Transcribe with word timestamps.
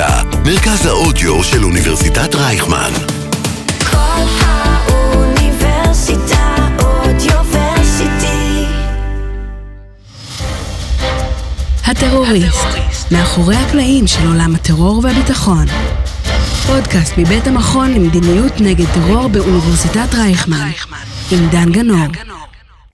האוניברסיטה, 0.00 0.38
מרכז 0.44 0.86
האודיו 0.86 1.44
של 1.44 1.64
אוניברסיטת 1.64 2.34
רייכמן. 2.34 2.90
כל 3.90 4.22
האוניברסיטה 4.40 5.56
אודיוורסיטי. 6.82 8.64
הטרוריסט, 11.86 12.66
מאחורי 13.10 13.56
הקלעים 13.56 14.06
של 14.06 14.26
עולם 14.26 14.54
הטרור 14.54 15.00
והביטחון. 15.04 15.66
פודקאסט 16.66 17.18
מבית 17.18 17.46
המכון 17.46 17.94
למדיניות 17.94 18.60
נגד 18.60 18.86
טרור 18.94 19.28
באוניברסיטת 19.28 20.14
רייכמן, 20.14 20.70
עם 21.30 21.48
דן 21.50 21.72
גנור. 21.72 22.06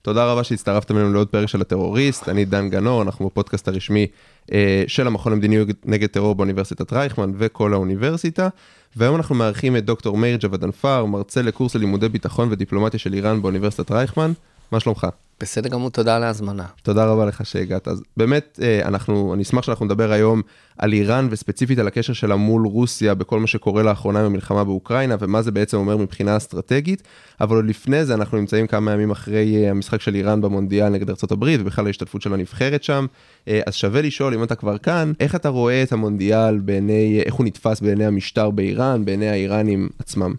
תודה 0.05 0.25
רבה 0.25 0.45
שהצטרפתם 0.45 0.97
אלינו 0.97 1.13
לעוד 1.13 1.29
פרק 1.29 1.49
של 1.49 1.61
הטרוריסט, 1.61 2.29
אני 2.29 2.45
דן 2.45 2.69
גנור, 2.69 3.03
אנחנו 3.03 3.27
בפודקאסט 3.27 3.69
הרשמי 3.69 4.07
אה, 4.53 4.85
של 4.87 5.07
המכון 5.07 5.33
למדיניות 5.33 5.69
נגד 5.85 6.07
טרור 6.07 6.35
באוניברסיטת 6.35 6.93
רייכמן 6.93 7.33
וכל 7.39 7.73
האוניברסיטה, 7.73 8.49
והיום 8.97 9.17
אנחנו 9.17 9.35
מארחים 9.35 9.77
את 9.77 9.85
דוקטור 9.85 10.17
מאיר 10.17 10.37
ג'וודנפר, 10.41 11.05
מרצה 11.05 11.43
לקורס 11.43 11.75
ללימודי 11.75 12.09
ביטחון 12.09 12.49
ודיפלומטיה 12.51 13.01
של 13.01 13.15
איראן 13.15 13.43
באוניברסיטת 13.43 13.91
רייכמן, 13.91 14.33
מה 14.73 14.81
שלומך? 14.81 15.07
בסדר 15.41 15.69
גמור, 15.69 15.91
תודה 15.91 16.17
על 16.17 16.23
ההזמנה. 16.23 16.65
תודה 16.83 17.05
רבה 17.05 17.27
לך 17.27 17.47
שהגעת. 17.47 17.89
אז 17.89 18.03
באמת, 18.17 18.61
אה, 18.63 18.81
אנחנו, 18.85 19.35
אני 19.35 19.43
אשמח 19.43 19.65
שאנחנו 19.65 19.87
נדבר 19.87 20.13
היום 20.13 20.43
על 20.79 20.93
איראן 20.93 21.29
וספציפית 21.31 21.79
על 21.79 21.87
הקשר 21.87 22.13
שלה 22.13 22.37
מול 22.37 22.67
רוסיה 22.67 23.15
בכל 23.15 23.41
מה 23.41 23.47
שקורה 23.47 23.83
לאחרונה 23.83 24.21
עם 24.21 24.27
המלחמה 24.27 24.65
באוקראינה 24.65 25.17
ומה 25.21 25.43
זה 25.43 25.51
בעצם 25.51 25.77
אומר 25.77 25.97
מבחינה 25.97 26.37
אסטרטגית, 26.37 27.03
אבל 27.41 27.57
עוד 27.57 27.65
לפני 27.65 28.05
זה 28.05 28.15
אנחנו 28.15 28.39
נמצאים 28.39 28.67
כמה 28.67 28.93
ימים 28.93 29.11
אחרי 29.11 29.65
אה, 29.65 29.71
המשחק 29.71 30.01
של 30.01 30.15
איראן 30.15 30.41
במונדיאל 30.41 30.89
נגד 30.89 31.11
ארה"ב 31.11 31.45
ובכלל 31.61 31.87
ההשתתפות 31.87 32.23
של 32.23 32.35
הנבחרת 32.35 32.83
שם, 32.83 33.07
אה, 33.49 33.61
אז 33.67 33.75
שווה 33.75 34.03
לשאול 34.03 34.35
אם 34.35 34.43
אתה 34.43 34.55
כבר 34.55 34.79
כאן, 34.79 35.13
איך 35.21 35.35
אתה 35.35 35.49
רואה 35.49 35.83
את 35.83 35.93
המונדיאל 35.93 36.59
בעיני, 36.59 37.23
איך 37.27 37.35
הוא 37.35 37.47
נתפס 37.47 37.81
בעיני 37.81 38.07
המשטר 38.07 38.51
באיראן, 38.51 39.05
בעיני 39.05 39.29
האיראנים 39.29 39.89
עצמם? 39.99 40.35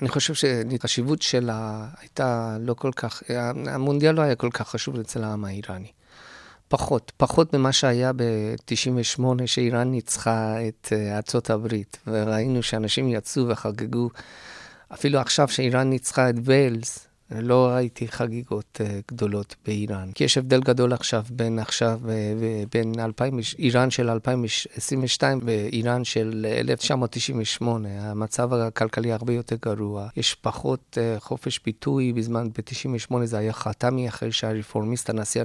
אני 0.00 0.08
חושב 0.08 0.34
שהחשיבות 0.34 1.22
שלה 1.22 1.86
הייתה 2.00 2.56
לא 2.60 2.74
כל 2.74 2.90
כך, 2.96 3.22
המונדיאל 3.66 4.14
לא 4.14 4.22
היה 4.22 4.34
כל 4.34 4.50
כך 4.52 4.68
חשוב 4.68 4.98
אצל 4.98 5.24
העם 5.24 5.44
האיראני. 5.44 5.90
פחות, 6.68 7.12
פחות 7.16 7.54
ממה 7.54 7.72
שהיה 7.72 8.12
ב-98, 8.12 9.22
שאיראן 9.46 9.90
ניצחה 9.90 10.68
את 10.68 10.92
אה, 10.92 11.16
ארצות 11.16 11.50
הברית, 11.50 11.98
וראינו 12.06 12.62
שאנשים 12.62 13.08
יצאו 13.08 13.48
וחגגו. 13.48 14.10
אפילו 14.94 15.18
עכשיו 15.18 15.48
שאיראן 15.48 15.90
ניצחה 15.90 16.30
את 16.30 16.34
ויילס, 16.44 17.06
לא 17.30 17.68
ראיתי 17.68 18.08
חגיגות 18.08 18.80
uh, 18.82 19.12
גדולות 19.12 19.56
באיראן. 19.66 20.12
כי 20.14 20.24
יש 20.24 20.38
הבדל 20.38 20.60
גדול 20.60 20.92
עכשיו 20.92 21.24
בין 21.30 21.58
עכשיו, 21.58 22.00
uh, 22.04 22.08
בין 22.72 22.92
2000, 22.98 23.38
איראן 23.58 23.90
של 23.90 24.10
2022 24.10 25.40
ואיראן 25.44 26.04
של 26.04 26.46
1998. 26.60 27.88
המצב 28.10 28.52
הכלכלי 28.52 29.12
הרבה 29.12 29.32
יותר 29.32 29.56
גרוע. 29.62 30.08
יש 30.16 30.34
פחות 30.34 30.98
uh, 30.98 31.20
חופש 31.20 31.60
ביטוי. 31.64 32.12
בזמן, 32.12 32.48
ב-98 32.48 33.14
זה 33.24 33.38
היה 33.38 33.52
חתמי, 33.52 34.08
אחרי 34.08 34.32
שהרפורמיסט, 34.32 35.10
הנשיא 35.10 35.42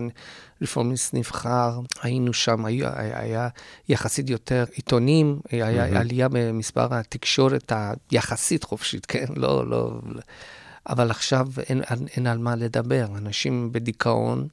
הרפורמיסט 0.61 1.13
נבחר. 1.13 1.79
היינו 2.01 2.33
שם, 2.33 2.65
היה, 2.65 2.91
היה 2.95 3.47
יחסית 3.89 4.29
יותר 4.29 4.63
עיתונים, 4.73 5.39
היה 5.49 5.87
mm-hmm. 5.87 5.97
עלייה 5.97 6.27
במספר 6.31 6.93
התקשורת 6.95 7.71
היחסית 8.11 8.63
חופשית, 8.63 9.05
כן? 9.05 9.25
לא, 9.35 9.67
לא... 9.69 9.91
אבל 10.89 11.11
עכשיו 11.11 11.47
אין, 11.69 11.81
אין, 11.89 12.07
אין 12.15 12.27
על 12.27 12.37
מה 12.37 12.55
לדבר. 12.55 13.05
אנשים 13.17 13.71
בדיכאון, 13.71 14.47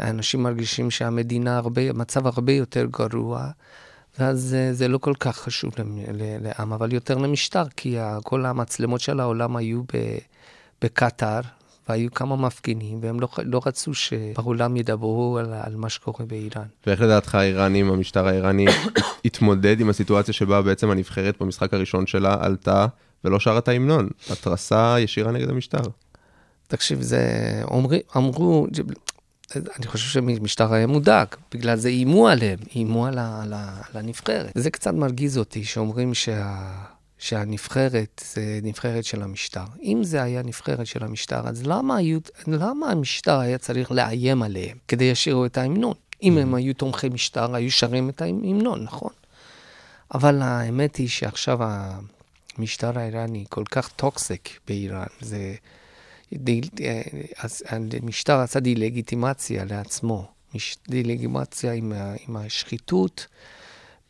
אנשים 0.00 0.42
מרגישים 0.42 0.90
שהמדינה 0.90 1.56
הרבה, 1.56 1.92
מצב 1.92 2.26
הרבה 2.26 2.52
יותר 2.52 2.86
גרוע, 2.90 3.50
ואז 4.18 4.56
זה 4.72 4.88
לא 4.88 4.98
כל 4.98 5.14
כך 5.20 5.36
חשוב 5.36 5.72
לעם, 6.40 6.72
אבל 6.72 6.92
יותר 6.92 7.18
למשטר, 7.18 7.64
כי 7.76 7.96
כל 8.24 8.46
המצלמות 8.46 9.00
של 9.00 9.20
העולם 9.20 9.56
היו 9.56 9.82
בקטאר, 10.82 11.40
והיו 11.88 12.10
כמה 12.14 12.36
מפגינים, 12.36 12.98
והם 13.02 13.20
לא, 13.20 13.28
לא 13.44 13.60
רצו 13.66 13.94
שבעולם 13.94 14.76
ידברו 14.76 15.38
על, 15.38 15.52
על 15.52 15.76
מה 15.76 15.88
שקורה 15.88 16.26
באיראן. 16.26 16.66
ואיך 16.86 17.00
לדעתך 17.00 17.34
האיראנים, 17.34 17.90
המשטר 17.90 18.26
האיראני, 18.26 18.66
התמודד 19.24 19.80
עם 19.80 19.88
הסיטואציה 19.88 20.34
שבה 20.34 20.62
בעצם 20.62 20.90
הנבחרת 20.90 21.42
במשחק 21.42 21.74
הראשון 21.74 22.06
שלה 22.06 22.36
עלתה 22.40 22.86
ולא 23.24 23.40
שרה 23.40 23.58
את 23.58 23.68
ההמנון, 23.68 24.08
התרסה 24.30 24.96
ישירה 25.00 25.32
נגד 25.32 25.48
המשטר. 25.48 25.82
תקשיב, 26.66 27.02
זה 27.02 27.22
אומרי, 27.64 28.00
אמרו, 28.16 28.66
אני 29.56 29.86
חושב 29.86 30.08
שמשטר 30.08 30.72
היה 30.72 30.86
מודאג, 30.86 31.26
בגלל 31.54 31.76
זה 31.76 31.88
איימו 31.88 32.28
עליהם, 32.28 32.58
איימו 32.74 33.06
על, 33.06 33.18
על, 33.18 33.52
על 33.52 33.94
הנבחרת. 33.94 34.52
זה 34.54 34.70
קצת 34.70 34.94
מרגיז 34.94 35.38
אותי 35.38 35.64
שאומרים 35.64 36.14
שה, 36.14 36.72
שהנבחרת 37.18 38.22
זה 38.34 38.60
נבחרת 38.62 39.04
של 39.04 39.22
המשטר. 39.22 39.64
אם 39.82 40.00
זה 40.04 40.22
היה 40.22 40.42
נבחרת 40.42 40.86
של 40.86 41.04
המשטר, 41.04 41.48
אז 41.48 41.66
למה, 41.66 41.96
היו, 41.96 42.18
למה 42.46 42.90
המשטר 42.90 43.38
היה 43.38 43.58
צריך 43.58 43.92
לאיים 43.92 44.42
עליהם 44.42 44.76
כדי 44.88 45.14
שישירו 45.14 45.46
את 45.46 45.58
ההמנון? 45.58 45.94
אם 46.22 46.38
הם 46.38 46.54
היו 46.54 46.74
תומכי 46.74 47.08
משטר, 47.08 47.54
היו 47.54 47.70
שרים 47.70 48.08
את 48.08 48.22
ההמנון, 48.22 48.84
נכון? 48.84 49.12
אבל 50.14 50.42
האמת 50.42 50.96
היא 50.96 51.08
שעכשיו 51.08 51.58
המשטר 52.58 52.98
האיראני 52.98 53.44
כל 53.48 53.64
כך 53.70 53.88
toxic 53.88 54.60
באיראן, 54.68 55.06
זה... 55.20 55.54
אז 57.38 57.62
המשטר 57.68 58.38
עשה 58.38 58.60
דה-לגיטימציה 58.60 59.64
לעצמו, 59.64 60.28
דה-לגיטימציה 60.88 61.72
עם, 61.72 61.92
עם 62.28 62.36
השחיתות, 62.36 63.26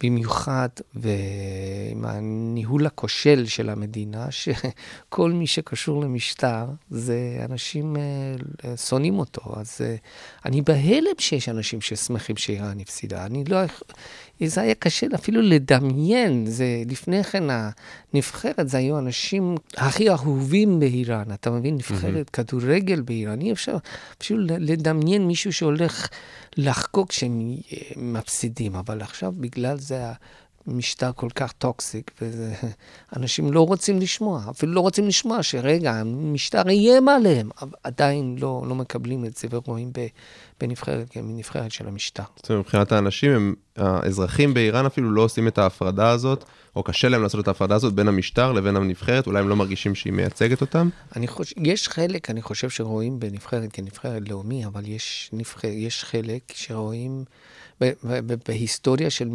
במיוחד 0.03 0.69
ועם 0.95 2.05
הניהול 2.05 2.87
הכושל 2.87 3.47
של 3.47 3.71
המדינה, 3.71 4.27
שכל 4.31 5.33
מי 5.33 5.47
שקשור 5.47 6.03
למשטר, 6.03 6.65
זה 6.91 7.47
אנשים 7.51 7.97
אה, 7.97 8.77
שונאים 8.77 9.19
אותו. 9.19 9.41
אז 9.57 9.81
אה, 9.81 9.97
אני 10.45 10.63
בהלם 10.63 11.15
שיש 11.19 11.49
אנשים 11.49 11.81
ששמחים 11.81 12.37
שאיראן 12.37 12.81
הפסידה. 12.81 13.27
אני 13.27 13.45
לא... 13.45 13.59
זה 14.47 14.61
היה 14.61 14.75
קשה 14.75 15.07
אפילו 15.15 15.43
לדמיין, 15.43 16.47
זה 16.47 16.83
לפני 16.87 17.25
כן 17.25 17.45
הנבחרת, 17.51 18.69
זה 18.69 18.79
היו 18.79 18.97
האנשים 18.97 19.55
הכי 19.77 20.11
אהובים 20.11 20.81
באיראן, 20.81 21.33
אתה 21.35 21.51
מבין? 21.51 21.75
נבחרת 21.75 22.29
mm-hmm. 22.29 22.31
כדורגל 22.33 23.01
באיראן, 23.01 23.41
אי 23.41 23.53
אפשר 23.53 23.77
אפילו 24.23 24.41
לדמיין 24.59 25.27
מישהו 25.27 25.53
שהולך 25.53 26.09
לחגוג 26.57 27.09
כשהם 27.09 27.57
אה, 27.73 27.79
מפסידים, 27.97 28.75
אבל 28.75 29.01
עכשיו 29.01 29.33
בגלל 29.37 29.79
זה 29.79 30.13
משטר 30.67 31.11
כל 31.13 31.29
כך 31.35 31.53
toxic, 31.53 32.11
ואנשים 33.13 33.53
לא 33.55 33.67
רוצים 33.67 34.01
לשמוע, 34.01 34.43
אפילו 34.51 34.73
לא 34.73 34.81
רוצים 34.81 35.09
לשמוע 35.09 35.43
שרגע, 35.43 35.93
המשטר 35.93 36.69
איים 36.69 37.09
עליהם, 37.09 37.51
עדיין 37.83 38.37
לא, 38.41 38.65
לא 38.69 38.75
מקבלים 38.75 39.25
את 39.25 39.37
זה 39.37 39.49
ורואים 39.51 39.93
בנבחרת 40.61 41.09
כנבחרת 41.11 41.73
של 41.73 41.89
המשטר. 41.89 42.23
זאת 42.37 42.51
אומרת, 42.51 42.65
מבחינת 42.65 42.93
האנשים, 42.93 43.31
הם, 43.33 43.55
האזרחים 43.77 44.55
באיראן 44.55 44.87
אפילו 44.87 45.11
לא 45.11 45.23
עושים 45.23 45.49
את 45.49 45.59
ההפרדה 45.59 46.11
הזאת, 46.11 46.45
או 46.77 46.83
קשה 46.83 47.09
להם 47.09 47.23
לעשות 47.23 47.41
את 47.41 47.49
ההפרדה 47.49 47.75
הזאת 47.75 47.95
בין 47.95 48.09
המשטר 48.09 48.53
לבין 48.53 48.77
הנבחרת, 48.77 49.27
אולי 49.27 49.41
הם 49.41 49.49
לא 49.49 49.57
מרגישים 49.57 49.95
שהיא 49.95 50.13
מייצגת 50.13 50.61
אותם? 50.61 50.89
אני 51.17 51.27
חושב, 51.27 51.55
יש 51.59 51.89
חלק, 51.89 52.31
אני 52.31 52.43
חושב 52.43 52.71
שרואים 52.71 53.21
בנבחרת 53.21 53.73
כנבחרת 53.73 54.29
לאומי, 54.29 54.67
אבל 54.67 54.89
יש, 54.89 55.31
נבחר, 55.33 55.69
יש 55.69 56.05
חלק 56.05 56.43
שרואים... 56.55 57.25
בהיסטוריה 58.49 59.11
של, 59.11 59.29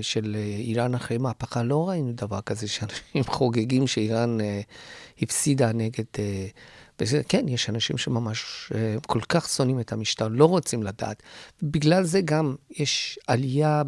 של 0.00 0.36
איראן 0.58 0.94
אחרי 0.94 1.18
מהפכה 1.18 1.62
לא 1.62 1.88
ראינו 1.88 2.12
דבר 2.12 2.40
כזה 2.40 2.68
שאנשים 2.68 3.24
חוגגים 3.36 3.86
שאיראן 3.86 4.40
אה, 4.40 4.60
הפסידה 5.22 5.72
נגד... 5.72 6.04
אה, 6.18 6.46
וזה, 7.00 7.20
כן, 7.28 7.48
יש 7.48 7.68
אנשים 7.68 7.98
שממש 7.98 8.72
אה, 8.74 8.96
כל 9.06 9.20
כך 9.28 9.48
שונאים 9.48 9.80
את 9.80 9.92
המשטר, 9.92 10.28
לא 10.28 10.44
רוצים 10.44 10.82
לדעת. 10.82 11.22
בגלל 11.62 12.04
זה 12.04 12.20
גם 12.20 12.54
יש 12.70 13.18
עלייה 13.26 13.82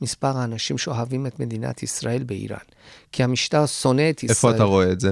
במספר 0.00 0.38
האנשים 0.38 0.78
שאוהבים 0.78 1.26
את 1.26 1.40
מדינת 1.40 1.82
ישראל 1.82 2.22
באיראן. 2.22 2.58
כי 3.12 3.24
המשטר 3.24 3.66
שונא 3.66 4.10
את 4.10 4.22
ישראל. 4.22 4.30
איפה 4.30 4.50
אתה 4.50 4.64
רואה 4.64 4.92
את 4.92 5.00
זה? 5.00 5.10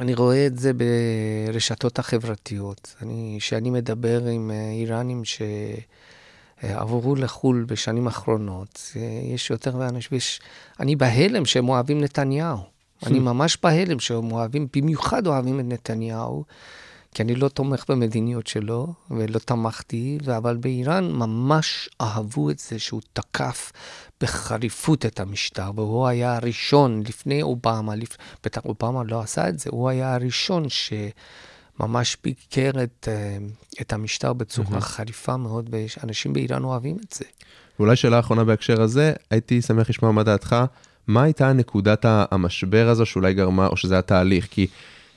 אני 0.00 0.14
רואה 0.14 0.46
את 0.46 0.58
זה 0.58 0.72
ברשתות 0.72 1.98
החברתיות. 1.98 2.94
אני, 3.02 3.36
כשאני 3.40 3.70
מדבר 3.70 4.26
עם 4.26 4.50
איראנים 4.50 5.24
ש... 5.24 5.42
עברו 6.62 7.14
לחו"ל 7.14 7.64
בשנים 7.68 8.06
האחרונות. 8.06 8.92
יש 9.34 9.50
יותר 9.50 9.76
ואנשים. 9.78 10.18
אני 10.80 10.96
בהלם 10.96 11.44
שהם 11.44 11.68
אוהבים 11.68 12.00
נתניהו. 12.00 12.58
אני 13.06 13.18
ממש 13.18 13.58
בהלם 13.62 14.00
שהם 14.00 14.32
אוהבים, 14.32 14.66
במיוחד 14.76 15.26
אוהבים 15.26 15.60
את 15.60 15.64
נתניהו, 15.64 16.44
כי 17.14 17.22
אני 17.22 17.34
לא 17.34 17.48
תומך 17.48 17.84
במדיניות 17.88 18.46
שלו, 18.46 18.94
ולא 19.10 19.38
תמכתי, 19.38 20.18
אבל 20.36 20.56
באיראן 20.56 21.12
ממש 21.12 21.88
אהבו 22.00 22.50
את 22.50 22.58
זה 22.58 22.78
שהוא 22.78 23.00
תקף 23.12 23.72
בחריפות 24.20 25.06
את 25.06 25.20
המשטר, 25.20 25.70
והוא 25.74 26.06
היה 26.06 26.36
הראשון, 26.36 27.02
לפני 27.08 27.42
אובמה, 27.42 27.94
לפ... 27.96 28.16
בטח 28.44 28.64
אובמה 28.64 29.02
לא 29.04 29.20
עשה 29.20 29.48
את 29.48 29.58
זה, 29.58 29.70
הוא 29.72 29.88
היה 29.88 30.14
הראשון 30.14 30.68
ש... 30.68 30.92
ממש 31.80 32.16
ביקר 32.24 32.70
את, 32.82 33.08
אה, 33.08 33.38
את 33.80 33.92
המשטר 33.92 34.32
בצורה 34.32 34.78
mm-hmm. 34.78 34.80
חריפה 34.80 35.36
מאוד, 35.36 35.70
ואנשים 35.72 36.32
באיראן 36.32 36.64
אוהבים 36.64 36.96
את 37.06 37.12
זה. 37.12 37.24
ואולי 37.78 37.96
שאלה 37.96 38.18
אחרונה 38.18 38.44
בהקשר 38.44 38.82
הזה, 38.82 39.12
הייתי 39.30 39.62
שמח 39.62 39.90
לשמוע 39.90 40.12
מה 40.12 40.22
דעתך, 40.22 40.56
מה 41.06 41.22
הייתה 41.22 41.52
נקודת 41.52 42.04
המשבר 42.08 42.88
הזו 42.88 43.06
שאולי 43.06 43.34
גרמה, 43.34 43.66
או 43.66 43.76
שזה 43.76 43.98
התהליך? 43.98 44.48
כי 44.50 44.66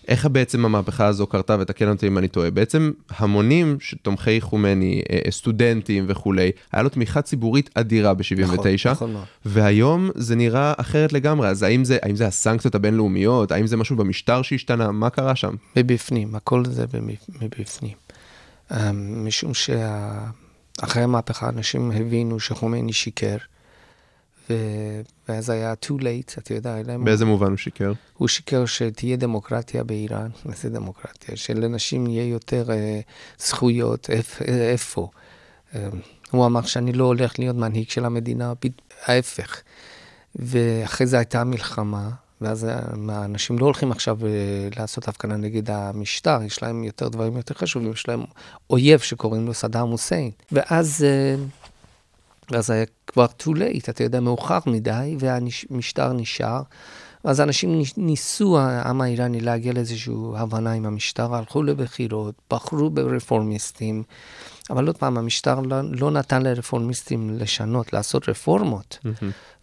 איך 0.07 0.25
בעצם 0.25 0.65
המהפכה 0.65 1.07
הזו 1.07 1.27
קרתה, 1.27 1.57
ותקן 1.59 1.89
אותי 1.89 2.07
אם 2.07 2.17
אני 2.17 2.27
טועה, 2.27 2.51
בעצם 2.51 2.91
המונים 3.09 3.77
תומכי 4.01 4.41
חומני, 4.41 5.01
אה, 5.11 5.31
סטודנטים 5.31 6.05
וכולי, 6.07 6.51
היה 6.71 6.83
לו 6.83 6.89
תמיכה 6.89 7.21
ציבורית 7.21 7.69
אדירה 7.73 8.13
ב-79, 8.13 8.89
נכון, 8.91 9.13
נכון. 9.13 9.25
והיום 9.45 10.09
זה 10.15 10.35
נראה 10.35 10.73
אחרת 10.77 11.13
לגמרי, 11.13 11.47
אז 11.47 11.63
האם 11.63 11.83
זה, 11.83 11.97
האם 12.01 12.15
זה 12.15 12.27
הסנקציות 12.27 12.75
הבינלאומיות, 12.75 13.51
האם 13.51 13.67
זה 13.67 13.77
משהו 13.77 13.95
במשטר 13.95 14.41
שהשתנה, 14.41 14.91
מה 14.91 15.09
קרה 15.09 15.35
שם? 15.35 15.55
מבפנים, 15.75 16.35
הכל 16.35 16.63
זה 16.65 16.85
מבפנים. 17.41 17.95
אמ, 18.71 19.25
משום 19.25 19.51
שאחרי 19.53 21.03
המהפכה 21.03 21.49
אנשים 21.49 21.91
הבינו 21.91 22.39
שחומייני 22.39 22.93
שיקר, 22.93 23.37
ו- 24.49 25.01
ואז 25.29 25.49
היה 25.49 25.73
too 25.85 25.99
late, 26.01 26.37
אתה 26.37 26.53
יודע, 26.53 26.79
אלא 26.79 26.95
אם- 26.95 27.05
באיזה 27.05 27.25
מובן 27.25 27.47
הוא 27.47 27.57
שיקר? 27.57 27.93
הוא 28.17 28.27
שיקר 28.27 28.65
שתהיה 28.65 29.15
דמוקרטיה 29.17 29.83
באיראן, 29.83 30.27
איזה 30.51 30.69
דמוקרטיה? 30.69 31.35
שלנשים 31.35 32.07
יהיה 32.07 32.25
יותר 32.29 32.71
אה, 32.71 32.99
זכויות, 33.39 34.09
איפ, 34.09 34.41
אה, 34.41 34.71
איפה? 34.71 35.09
אה, 35.75 35.87
הוא 36.31 36.45
אמר 36.45 36.61
שאני 36.61 36.93
לא 36.93 37.03
הולך 37.03 37.39
להיות 37.39 37.55
מנהיג 37.55 37.89
של 37.89 38.05
המדינה, 38.05 38.53
ההפך. 39.05 39.61
ואחרי 40.35 41.07
זה 41.07 41.17
הייתה 41.17 41.43
מלחמה, 41.43 42.09
ואז 42.41 42.67
האנשים 43.09 43.59
לא 43.59 43.65
הולכים 43.65 43.91
עכשיו 43.91 44.17
אה, 44.25 44.29
לעשות 44.77 45.07
הפגנה 45.07 45.37
נגד 45.37 45.69
המשטר, 45.71 46.39
יש 46.45 46.63
להם 46.63 46.83
יותר 46.83 47.07
דברים 47.07 47.37
יותר 47.37 47.53
חשובים, 47.55 47.91
יש 47.91 48.07
להם 48.07 48.23
אויב 48.69 48.99
שקוראים 48.99 49.45
לו 49.45 49.53
סדאם 49.53 49.87
חוסיין. 49.91 50.31
ואז, 50.51 51.03
אה, 51.07 51.35
ואז 52.51 52.69
היה 52.69 52.85
כבר 53.07 53.25
too 53.39 53.49
late, 53.49 53.89
אתה 53.89 54.03
יודע, 54.03 54.19
מאוחר 54.19 54.59
מדי, 54.65 55.15
והמשטר 55.19 56.13
נשאר. 56.13 56.61
אז 57.23 57.41
אנשים 57.41 57.77
ניס- 57.81 57.97
ניסו, 57.97 58.59
העם 58.59 59.01
האיראני, 59.01 59.41
להגיע 59.41 59.73
לאיזושהי 59.73 60.13
הבנה 60.35 60.71
עם 60.71 60.85
המשטר, 60.85 61.35
הלכו 61.35 61.63
לבחירות, 61.63 62.35
בחרו 62.51 62.89
ברפורמיסטים, 62.89 64.03
אבל 64.69 64.87
עוד 64.87 64.97
פעם, 64.97 65.17
המשטר 65.17 65.59
לא, 65.59 65.77
לא 65.83 66.11
נתן 66.11 66.41
לרפורמיסטים 66.41 67.37
לשנות, 67.39 67.93
לעשות 67.93 68.29
רפורמות. 68.29 68.97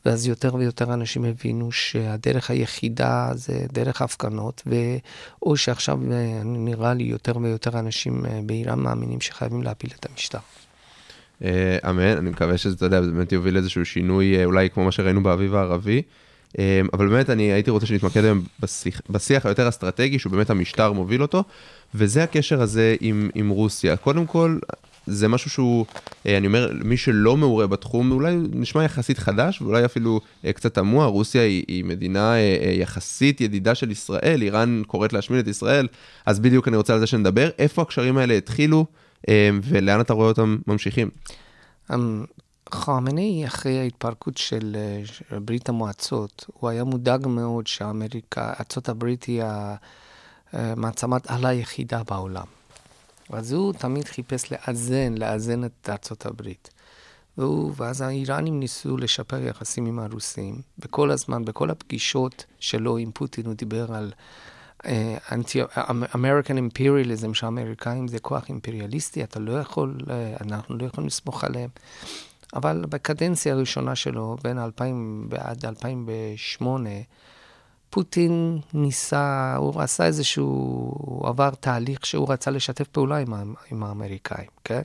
ואז 0.07 0.27
יותר 0.27 0.55
ויותר 0.55 0.95
אנשים 0.95 1.25
הבינו 1.25 1.73
שהדרך 1.73 2.51
היחידה 2.51 3.29
זה 3.35 3.67
דרך 3.73 4.03
הפגנות, 4.03 4.63
או 5.43 5.57
שעכשיו 5.57 5.99
אה, 6.13 6.41
נראה 6.45 6.95
לי 6.95 7.05
יותר 7.05 7.37
ויותר 7.37 7.79
אנשים 7.79 8.27
אה, 8.27 8.41
באיראן 8.47 8.79
מאמינים 8.81 9.21
שחייבים 9.21 9.63
להפיל 9.63 9.91
את 10.01 10.07
המשטר. 10.11 10.39
אה, 11.45 11.91
אמן, 11.91 12.17
אני 12.17 12.31
מקווה 12.31 12.59
שזה, 12.59 12.75
אתה 12.75 12.87
יודע, 12.87 13.03
זה 13.03 13.11
באמת 13.11 13.33
יוביל 13.33 13.55
לאיזשהו 13.55 13.85
שינוי, 13.85 14.37
אה, 14.37 14.45
אולי 14.45 14.71
כמו 14.71 14.85
מה 14.85 14.93
שראינו 14.93 15.23
באביב 15.23 15.55
הערבי. 15.55 16.03
אה, 16.59 16.81
אבל 16.93 17.09
באמת, 17.09 17.31
אני 17.31 17.43
הייתי 17.43 17.71
רוצה 17.71 17.87
שנתמקד 17.87 18.25
היום 18.25 18.43
בשיח, 18.61 19.01
בשיח 19.11 19.47
היותר 19.47 19.69
אסטרטגי, 19.69 20.19
שהוא 20.19 20.33
באמת 20.33 20.51
המשטר 20.51 20.93
מוביל 20.93 21.23
אותו, 21.23 21.45
וזה 21.95 22.23
הקשר 22.23 22.63
הזה 22.63 22.97
עם, 23.01 23.31
עם 23.35 23.49
רוסיה. 23.49 23.97
קודם 23.97 24.27
כל, 24.27 24.59
זה 25.07 25.29
משהו 25.29 25.51
שהוא, 25.51 25.87
אני 26.27 26.47
אומר, 26.47 26.73
מי 26.85 26.97
שלא 26.97 27.37
מעורה 27.37 27.67
בתחום, 27.67 28.13
אולי 28.13 28.37
נשמע 28.53 28.85
יחסית 28.85 29.19
חדש, 29.19 29.63
ואולי 29.63 29.85
אפילו 29.85 30.21
קצת 30.55 30.75
תמוה, 30.75 31.07
רוסיה 31.07 31.43
היא, 31.43 31.65
היא 31.69 31.85
מדינה 31.85 32.35
יחסית 32.79 33.41
ידידה 33.41 33.75
של 33.75 33.91
ישראל, 33.91 34.43
איראן 34.43 34.83
קוראת 34.87 35.13
להשמיד 35.13 35.39
את 35.39 35.49
ישראל, 35.49 35.89
אז 36.27 36.41
בדיוק 36.41 36.69
אני 36.69 36.77
רוצה 36.77 36.95
על 36.95 37.01
זה 37.01 37.07
שנדבר. 37.07 37.51
איפה 37.59 37.83
הקשרים 37.83 38.19
האלה 38.19 38.35
התחילו, 38.35 38.87
ולאן 39.63 40.01
אתה 40.01 40.13
רואה 40.13 40.29
אותם 40.29 40.59
ממשיכים? 40.67 41.11
אמ, 41.95 42.25
חמינאי, 42.71 43.47
אחרי 43.47 43.79
ההתפרקות 43.79 44.37
של 44.37 44.77
אה, 45.33 45.41
ברית 45.41 45.69
המועצות, 45.69 46.45
הוא 46.53 46.71
היה 46.71 46.85
מודאג 46.85 47.27
מאוד 47.27 47.67
שאמריקה, 47.67 48.53
ארה"ב 48.61 49.05
היא 49.27 49.43
המעצמת 50.53 51.31
על 51.31 51.47
היחידה 51.47 52.03
בעולם. 52.03 52.47
אז 53.31 53.53
הוא 53.53 53.73
תמיד 53.73 54.05
חיפש 54.05 54.53
לאזן, 54.53 55.15
לאזן 55.19 55.65
את 55.65 55.89
ארצות 55.89 56.27
הברית. 56.27 56.71
והוא, 57.39 57.73
ואז 57.77 58.01
האיראנים 58.01 58.61
ניסו 58.61 58.97
לשפר 58.97 59.43
יחסים 59.43 59.87
עם 59.87 59.99
הרוסים, 59.99 60.61
וכל 60.79 61.11
הזמן, 61.11 61.45
בכל 61.45 61.71
הפגישות 61.71 62.45
שלו 62.61 62.97
עם 62.97 63.11
פוטין, 63.15 63.47
הוא 63.47 63.55
דיבר 63.55 63.95
על 63.95 64.13
אה, 64.13 64.23
אמריקן 66.15 66.57
אימפריאליזם, 66.57 67.35
שהאמריקאים 67.35 68.09
זה 68.09 68.19
כוח 68.19 68.49
אימפריאליסטי, 68.49 69.25
אתה 69.25 69.41
לא 69.41 69.53
יכול, 69.53 69.97
אה, 70.11 70.37
אנחנו 70.41 70.77
לא 70.77 70.87
יכולים 70.87 71.07
לסמוך 71.07 71.45
עליהם. 71.45 71.71
אבל 72.55 72.85
בקדנציה 72.89 73.55
הראשונה 73.55 73.95
שלו, 73.95 74.37
בין 74.43 74.59
2000 74.59 75.29
ועד 75.31 75.65
2008, 75.65 76.91
פוטין 77.91 78.59
ניסה, 78.75 79.55
הוא 79.57 79.83
עשה 79.83 80.05
איזשהו, 80.07 80.47
הוא 80.99 81.29
עבר 81.29 81.51
תהליך 81.51 82.07
שהוא 82.07 82.33
רצה 82.33 82.51
לשתף 82.51 82.89
פעולה 82.89 83.17
עם, 83.17 83.55
עם 83.71 83.83
האמריקאים, 83.83 84.49
כן? 84.65 84.83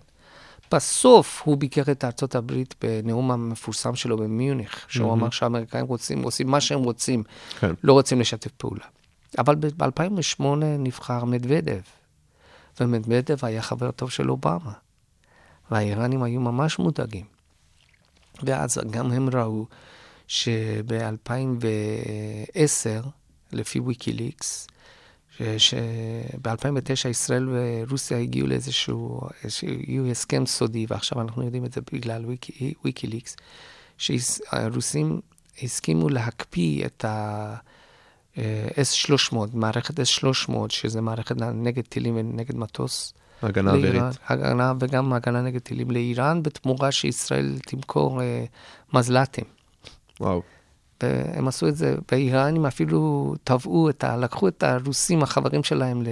בסוף 0.71 1.41
הוא 1.45 1.57
ביקר 1.57 1.91
את 1.91 2.05
ארצות 2.05 2.35
הברית 2.35 2.75
בנאום 2.81 3.31
המפורסם 3.31 3.95
שלו 3.95 4.17
במיוניך, 4.17 4.85
שהוא 4.87 5.13
אמר 5.13 5.29
שהאמריקאים 5.29 5.85
רוצים, 5.85 6.23
עושים 6.23 6.47
מה 6.47 6.61
שהם 6.61 6.83
רוצים, 6.83 7.23
כן. 7.59 7.73
לא 7.83 7.93
רוצים 7.93 8.19
לשתף 8.19 8.51
פעולה. 8.51 8.85
אבל 9.37 9.55
ב-2008 9.55 10.43
נבחר 10.79 11.25
מדוודב, 11.25 11.81
ומדוודב 12.81 13.45
היה 13.45 13.61
חבר 13.61 13.91
טוב 13.91 14.11
של 14.11 14.31
אובמה, 14.31 14.73
והאיראנים 15.71 16.23
היו 16.23 16.41
ממש 16.41 16.79
מודאגים. 16.79 17.25
ואז 18.43 18.81
גם 18.89 19.11
הם 19.11 19.29
ראו 19.29 19.65
שב-2010, 20.27 23.07
לפי 23.51 23.79
ויקיליקס, 23.79 24.67
שב-2009 25.57 27.07
ישראל 27.09 27.49
ורוסיה 27.51 28.17
הגיעו 28.17 28.47
לאיזשהו 28.47 29.21
איזשהו 29.43 29.67
הסכם 30.11 30.45
סודי, 30.45 30.85
ועכשיו 30.89 31.21
אנחנו 31.21 31.43
יודעים 31.43 31.65
את 31.65 31.73
זה 31.73 31.81
בגלל 31.93 32.25
ויק, 32.25 32.45
ויקיליקס, 32.85 33.35
שהרוסים 33.97 35.21
הסכימו 35.63 36.09
להקפיא 36.09 36.85
את 36.85 37.05
ה... 37.05 37.55
S-300, 38.75 39.35
מערכת 39.53 39.99
S-300, 39.99 40.53
שזה 40.69 41.01
מערכת 41.01 41.35
נגד 41.37 41.83
טילים 41.83 42.15
ונגד 42.17 42.55
מטוס. 42.55 43.13
הגנה 43.41 43.73
לאיראן, 43.73 43.95
אווירית. 43.95 44.17
הגנה 44.27 44.73
וגם 44.79 45.13
הגנה 45.13 45.41
נגד 45.41 45.59
טילים 45.59 45.91
לאיראן, 45.91 46.43
בתמורה 46.43 46.91
שישראל 46.91 47.57
תמכור 47.65 48.21
אה, 48.21 48.45
מזל"טים. 48.93 49.45
וואו. 50.19 50.41
והם 51.03 51.47
עשו 51.47 51.67
את 51.67 51.75
זה, 51.75 51.95
והאיראנים 52.11 52.65
אפילו 52.65 53.33
תבעו 53.43 53.89
את 53.89 54.03
ה... 54.03 54.17
לקחו 54.17 54.47
את 54.47 54.63
הרוסים, 54.63 55.23
החברים 55.23 55.63
שלהם, 55.63 56.03
ל, 56.03 56.07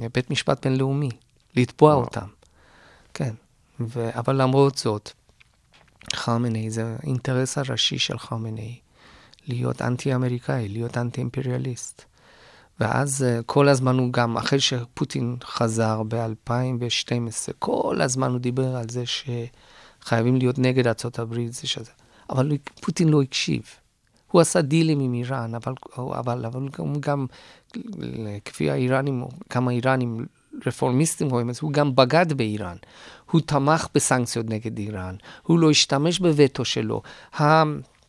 לבית 0.00 0.30
משפט 0.30 0.66
בינלאומי, 0.66 1.08
לתבוע 1.56 1.90
וואו. 1.90 2.04
אותם. 2.04 2.26
כן. 3.14 3.34
ו, 3.80 4.10
אבל 4.18 4.42
למרות 4.42 4.78
זאת, 4.78 5.10
חמינאי, 6.14 6.70
זה 6.70 6.96
האינטרס 7.02 7.58
הראשי 7.58 7.98
של 7.98 8.18
חמינאי, 8.18 8.78
להיות 9.48 9.82
אנטי-אמריקאי, 9.82 10.68
להיות 10.68 10.96
אנטי-אימפריאליסט. 10.96 12.04
ואז 12.80 13.22
אה, 13.22 13.40
כל 13.46 13.68
הזמן 13.68 13.98
הוא 13.98 14.12
גם, 14.12 14.36
אחרי 14.36 14.60
שפוטין 14.60 15.36
חזר 15.44 16.02
ב-2012, 16.08 17.52
כל 17.58 18.00
הזמן 18.00 18.30
הוא 18.30 18.38
דיבר 18.38 18.76
על 18.76 18.88
זה 18.88 19.04
שחייבים 19.06 20.36
להיות 20.36 20.58
נגד 20.58 20.86
ארה"ב, 20.86 21.34
זה 21.50 21.66
שזה. 21.68 21.90
אבל 22.30 22.56
פוטין 22.80 23.08
לא 23.08 23.22
הקשיב. 23.22 23.62
הוא 24.30 24.40
עשה 24.40 24.62
דילים 24.62 25.00
עם 25.00 25.14
איראן, 25.14 25.54
אבל, 25.54 25.72
אבל, 25.98 26.46
אבל 26.46 26.68
הוא 26.76 27.00
גם, 27.00 27.26
כפי 28.44 28.70
האיראנים, 28.70 29.24
כמה 29.50 29.70
איראנים 29.70 30.26
רפורמיסטים 30.66 31.28
רואים 31.30 31.50
את 31.50 31.54
זה, 31.54 31.60
הוא 31.62 31.72
גם 31.72 31.94
בגד 31.94 32.32
באיראן. 32.32 32.76
הוא 33.30 33.40
תמך 33.40 33.86
בסנקציות 33.94 34.50
נגד 34.50 34.78
איראן, 34.78 35.14
הוא 35.42 35.58
לא 35.58 35.70
השתמש 35.70 36.18
בווטו 36.18 36.64
שלו. 36.64 37.02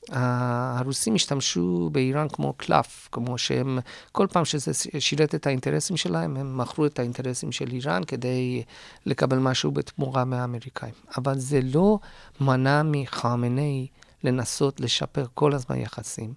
הרוסים 0.10 1.16
השתמשו 1.16 1.90
באיראן 1.92 2.28
כמו 2.30 2.54
קלף, 2.54 3.10
כמו 3.12 3.38
שהם, 3.38 3.80
כל 4.12 4.28
פעם 4.32 4.46
שזה 4.46 4.72
שירת 5.00 5.36
את 5.36 5.48
האינטרסים 5.48 5.98
שלהם, 5.98 6.38
הם 6.38 6.58
מכרו 6.58 6.86
את 6.86 7.00
האינטרסים 7.00 7.52
של 7.52 7.72
איראן 7.72 8.04
כדי 8.04 8.64
לקבל 9.06 9.38
משהו 9.38 9.72
בתמורה 9.72 10.26
מהאמריקאים. 10.26 10.94
אבל 11.18 11.40
זה 11.40 11.60
לא 11.64 12.00
מנע 12.42 12.82
מחמינאי 12.86 13.88
לנסות 14.24 14.80
לשפר 14.80 15.26
כל 15.34 15.54
הזמן 15.54 15.80
יחסים. 15.80 16.34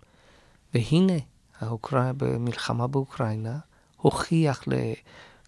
והנה, 0.75 1.19
האוקראינה, 1.61 2.13
במלחמה 2.13 2.87
באוקראינה, 2.87 3.59
הוכיח, 3.97 4.65
ל, 4.67 4.73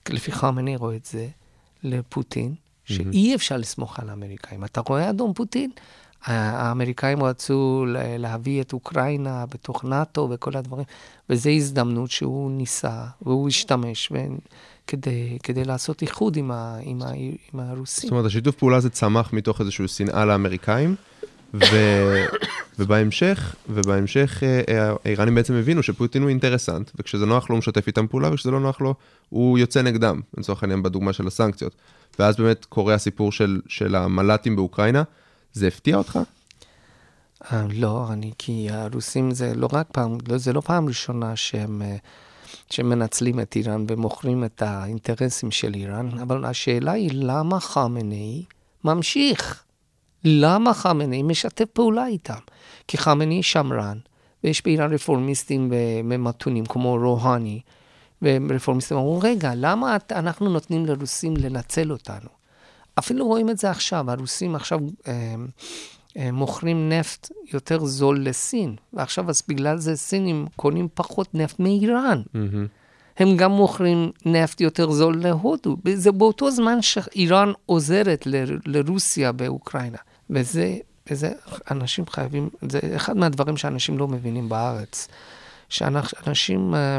לפי 0.09 0.33
חמינאי 0.33 0.77
רואה 0.77 0.97
את 0.97 1.05
זה, 1.05 1.29
לפוטין, 1.83 2.55
שאי 2.85 3.35
אפשר 3.35 3.57
לסמוך 3.57 4.01
על 4.01 4.11
האמריקאים. 4.11 4.65
אתה 4.65 4.81
רואה, 4.81 5.11
אדון 5.11 5.33
פוטין? 5.35 5.71
האמריקאים 6.25 7.23
רצו 7.23 7.85
לה- 7.89 8.19
להביא 8.19 8.61
את 8.61 8.73
אוקראינה 8.73 9.45
בתוך 9.47 9.85
נאט"ו 9.85 10.29
וכל 10.31 10.57
הדברים, 10.57 10.85
וזו 11.31 11.51
הזדמנות 11.51 12.11
שהוא 12.11 12.51
ניסה, 12.51 13.05
והוא 13.23 13.49
השתמש, 13.49 14.13
ו... 14.13 14.17
כדי, 14.91 15.39
כדי 15.43 15.65
לעשות 15.65 16.03
איחוד 16.03 16.37
עם, 16.37 16.51
ה, 16.51 16.79
עם, 16.83 17.03
ה, 17.03 17.11
עם 17.53 17.61
הרוסים. 17.61 18.09
זאת 18.09 18.13
אומרת, 18.13 18.27
השיתוף 18.27 18.57
פעולה 18.57 18.77
הזה 18.77 18.91
צמח 18.91 19.33
מתוך 19.33 19.61
איזושהי 19.61 19.89
שנאה 19.89 20.25
לאמריקאים, 20.25 20.95
ו... 21.55 21.65
ובהמשך, 22.79 23.55
ובהמשך 23.69 24.43
אה, 24.43 24.61
אה, 24.69 24.95
האיראנים 25.05 25.35
בעצם 25.35 25.55
הבינו 25.55 25.83
שפוטין 25.83 26.23
הוא 26.23 26.29
אינטרסנט, 26.29 26.91
וכשזה 26.95 27.27
נוח 27.27 27.51
לו 27.51 27.55
הוא 27.55 27.59
משתף 27.59 27.87
איתם 27.87 28.07
פעולה, 28.07 28.33
וכשזה 28.33 28.51
לא 28.51 28.61
נוח 28.61 28.81
לו 28.81 28.95
הוא 29.29 29.59
יוצא 29.59 29.83
נגדם, 29.83 30.21
לצורך 30.39 30.63
העניין 30.63 30.83
בדוגמה 30.83 31.13
של 31.13 31.27
הסנקציות. 31.27 31.75
ואז 32.19 32.37
באמת 32.37 32.65
קורה 32.65 32.95
הסיפור 32.95 33.33
של, 33.33 33.61
של 33.69 33.95
המל"טים 33.95 34.57
באוקראינה. 34.57 35.03
זה 35.53 35.67
הפתיע 35.69 35.97
אותך? 35.97 36.19
אה, 37.53 37.67
לא, 37.73 38.07
אני, 38.13 38.33
כי 38.39 38.69
הרוסים 38.71 39.31
זה 39.31 39.55
לא 39.55 39.69
רק 39.73 39.87
פעם, 39.93 40.19
לא, 40.29 40.39
זה 40.39 40.53
לא 40.53 40.61
פעם 40.61 40.89
ראשונה 40.89 41.37
שהם, 41.37 41.83
אה, 41.83 41.97
שהם 42.71 42.89
מנצלים 42.89 43.41
את 43.41 43.57
איראן 43.57 43.85
ומוכרים 43.89 44.45
את 44.45 44.63
האינטרסים 44.63 45.51
של 45.51 45.75
איראן, 45.75 46.19
אבל 46.19 46.45
השאלה 46.45 46.93
היא 46.93 47.11
למה 47.13 47.61
חמינאי 47.61 48.45
ממשיך? 48.85 49.65
למה 50.25 50.75
חמינאי 50.75 51.23
משתף 51.23 51.65
פעולה 51.73 52.07
איתם? 52.07 52.39
כי 52.89 52.99
חמינאי 52.99 53.43
שמרן, 53.43 53.99
ויש 54.45 54.65
באיראן 54.65 54.93
רפורמיסטים 54.93 55.73
ומתונים 55.73 56.67
כמו 56.67 56.97
רוהני, 56.97 57.61
ורפורמיסטים 58.23 58.97
אמרו, 58.97 59.21
רגע, 59.23 59.53
למה 59.55 59.97
אנחנו 60.11 60.51
נותנים 60.51 60.87
לרוסים 60.87 61.37
לנצל 61.37 61.93
אותנו? 61.93 62.40
אפילו 63.01 63.27
רואים 63.27 63.51
את 63.51 63.59
זה 63.59 63.71
עכשיו, 63.71 64.11
הרוסים 64.11 64.55
עכשיו 64.55 64.81
אה, 65.09 65.35
אה, 66.17 66.33
מוכרים 66.33 66.89
נפט 66.89 67.29
יותר 67.53 67.85
זול 67.85 68.25
לסין, 68.25 68.77
ועכשיו 68.93 69.31
אז 69.31 69.43
בגלל 69.49 69.79
זה 69.79 69.97
סינים 69.97 70.47
קונים 70.57 70.89
פחות 70.95 71.35
נפט 71.35 71.61
מאיראן. 71.61 72.23
הם 73.19 73.37
גם 73.37 73.51
מוכרים 73.53 74.11
נפט 74.27 74.61
יותר 74.61 74.91
זול 74.91 75.23
להודו. 75.23 75.77
זה 75.95 76.13
באותו 76.13 76.51
זמן 76.51 76.83
שאיראן 76.83 77.53
עוזרת 77.67 78.27
ל- 78.27 78.59
לרוסיה 78.67 79.33
באוקראינה. 79.33 79.99
וזה, 80.31 80.77
וזה 81.11 81.33
אנשים 81.71 82.05
חייבים, 82.07 82.49
זה 82.71 82.81
אחד 82.97 83.17
מהדברים 83.17 83.57
שאנשים 83.57 83.99
לא 83.99 84.09
מבינים 84.09 84.49
בארץ. 84.49 85.09
שאנשים 85.69 86.75
אה, 86.75 86.99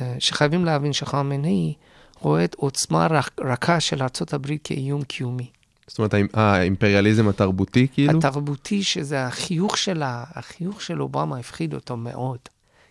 אה, 0.00 0.14
שחייבים 0.18 0.64
להבין 0.64 0.92
שחמינאי 0.92 1.74
רואה 2.20 2.44
את 2.44 2.54
עוצמה 2.54 3.06
רכה 3.40 3.80
של 3.80 4.02
ארה"ב 4.02 4.46
כאיום 4.64 5.02
קיומי. 5.02 5.50
זאת 5.86 5.98
אומרת, 5.98 6.14
האימ- 6.14 6.28
האימפריאליזם 6.38 7.28
התרבותי 7.28 7.86
כאילו? 7.92 8.18
התרבותי, 8.18 8.82
שזה 8.84 9.26
החיוך 9.26 9.78
של, 9.78 10.02
ה- 10.02 10.24
החיוך 10.34 10.82
של 10.82 11.02
אובמה 11.02 11.38
הפחיד 11.38 11.74
אותו 11.74 11.96
מאוד. 11.96 12.38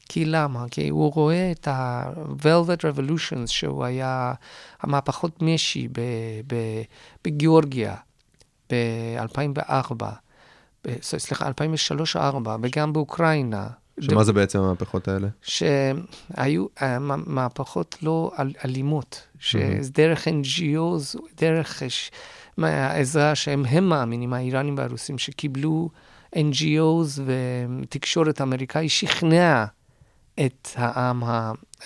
כי 0.09 0.25
למה? 0.25 0.65
כי 0.71 0.89
הוא 0.89 1.13
רואה 1.13 1.51
את 1.51 1.67
ה-Velvet 1.67 2.81
Revolutions, 2.81 3.47
שהוא 3.47 3.83
היה 3.85 4.33
המהפכות 4.81 5.41
משי 5.41 5.87
בגיאורגיה 7.25 7.95
ב-2004, 8.71 10.03
סליחה, 11.01 11.47
2003 11.47 12.15
או 12.15 12.21
2004, 12.21 12.57
וגם 12.61 12.93
באוקראינה. 12.93 13.67
שמה 14.01 14.23
זה 14.23 14.33
בעצם 14.33 14.59
המהפכות 14.59 15.07
האלה? 15.07 15.27
שהיו 15.41 16.65
מה- 16.99 17.15
מהפכות 17.25 17.95
לא 18.01 18.31
אל- 18.39 18.53
אלימות, 18.65 19.27
שדרך 19.39 20.27
NGOs, 20.27 21.19
דרך 21.41 21.83
העזרה 22.57 23.35
שהם 23.35 23.65
הם 23.65 23.89
מאמינים, 23.89 24.33
האיראנים 24.33 24.75
והרוסים, 24.77 25.17
שקיבלו 25.17 25.89
NGOs 26.35 27.21
ותקשורת 27.25 28.41
אמריקאי, 28.41 28.89
שכנע 28.89 29.65
את 30.45 30.67
העם 30.75 31.23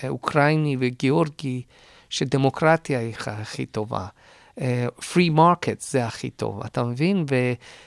האוקראיני 0.01 0.77
וגיאורגי 0.80 1.62
שדמוקרטיה 2.10 3.00
היא 3.00 3.13
הכי 3.27 3.65
טובה. 3.65 4.08
אה, 4.62 4.88
free 5.00 5.38
market 5.38 5.75
זה 5.79 6.05
הכי 6.05 6.29
טוב, 6.29 6.62
אתה 6.65 6.84
מבין? 6.84 7.25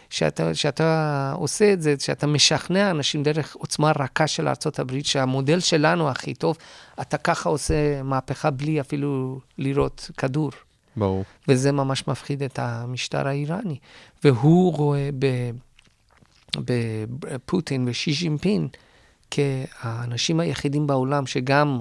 וכשאתה 0.08 1.32
עושה 1.34 1.72
את 1.72 1.82
זה, 1.82 1.96
כשאתה 1.96 2.26
משכנע 2.26 2.90
אנשים 2.90 3.22
דרך 3.22 3.54
עוצמה 3.54 3.92
רכה 3.98 4.26
של 4.26 4.48
ארה"ב, 4.48 5.00
שהמודל 5.02 5.60
שלנו 5.60 6.08
הכי 6.10 6.34
טוב, 6.34 6.56
אתה 7.00 7.18
ככה 7.18 7.48
עושה 7.48 8.02
מהפכה 8.02 8.50
בלי 8.50 8.80
אפילו 8.80 9.40
לירות 9.58 10.10
כדור. 10.16 10.50
ברור. 10.96 11.24
וזה 11.48 11.72
ממש 11.72 12.08
מפחיד 12.08 12.42
את 12.42 12.58
המשטר 12.58 13.28
האיראני. 13.28 13.78
והוא 14.24 14.74
רואה 14.74 15.10
בפוטין 16.56 17.88
ושי 17.88 18.12
ז'ינפין 18.12 18.68
כאנשים 19.30 20.40
היחידים 20.40 20.86
בעולם 20.86 21.26
שגם 21.26 21.80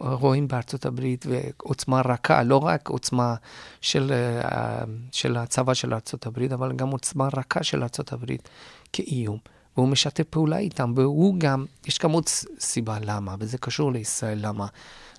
רואים 0.00 0.48
בארצות 0.48 0.86
הברית 0.86 1.26
ועוצמה 1.28 2.00
רכה, 2.00 2.42
לא 2.42 2.56
רק 2.56 2.88
עוצמה 2.88 3.34
של, 3.80 4.12
אה, 4.12 4.84
של 5.12 5.36
הצבא 5.36 5.74
של 5.74 5.94
ארצות 5.94 6.26
הברית, 6.26 6.52
אבל 6.52 6.72
גם 6.72 6.88
עוצמה 6.88 7.28
רכה 7.36 7.62
של 7.62 7.82
ארצות 7.82 8.12
הברית 8.12 8.48
כאיום. 8.92 9.38
והוא 9.76 9.88
משתף 9.88 10.24
פעולה 10.30 10.58
איתם, 10.58 10.92
והוא 10.96 11.34
גם, 11.38 11.64
יש 11.86 11.98
גם 11.98 12.10
עוד 12.10 12.24
סיבה 12.60 12.98
למה, 13.00 13.34
וזה 13.38 13.58
קשור 13.58 13.92
לישראל, 13.92 14.38
למה. 14.46 14.66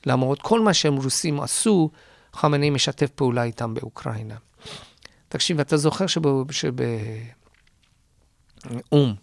למרות 0.05 0.41
כל 0.41 0.59
מה 0.59 0.73
שהם 0.73 0.95
רוסים 0.95 1.39
עשו, 1.39 1.89
חמינאי 2.33 2.69
משתף 2.69 3.09
פעולה 3.09 3.43
איתם 3.43 3.73
באוקראינה. 3.73 4.35
תקשיב, 5.29 5.59
אתה 5.59 5.77
זוכר 5.77 6.07
שבאו"ם, 6.07 6.51
שב... 6.51 6.73
או"ם, 8.91 9.13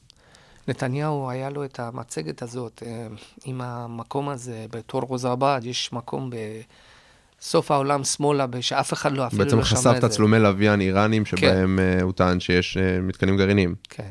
נתניהו, 0.68 1.30
היה 1.30 1.50
לו 1.50 1.64
את 1.64 1.80
המצגת 1.80 2.42
הזאת 2.42 2.82
אה, 2.86 3.06
עם 3.44 3.60
המקום 3.60 4.28
הזה, 4.28 4.66
בתור 4.70 5.00
רוזרבד, 5.02 5.60
יש 5.64 5.92
מקום 5.92 6.30
בסוף 7.40 7.70
העולם 7.70 8.04
שמאלה, 8.04 8.46
שאף 8.60 8.92
אחד 8.92 9.12
לא 9.12 9.26
אפילו 9.26 9.44
בעצם 9.44 9.58
לא 9.58 9.64
שמע 9.64 9.78
את 9.78 9.82
זה. 9.82 9.90
חשף 9.92 10.04
תצלומי 10.04 10.38
לוויין 10.38 10.80
איראנים 10.80 11.24
שבהם 11.26 11.78
אה, 11.78 12.02
הוא 12.02 12.12
טען 12.12 12.40
שיש 12.40 12.76
אה, 12.76 13.00
מתקנים 13.00 13.36
גרעיניים. 13.36 13.74
כן. 13.88 14.08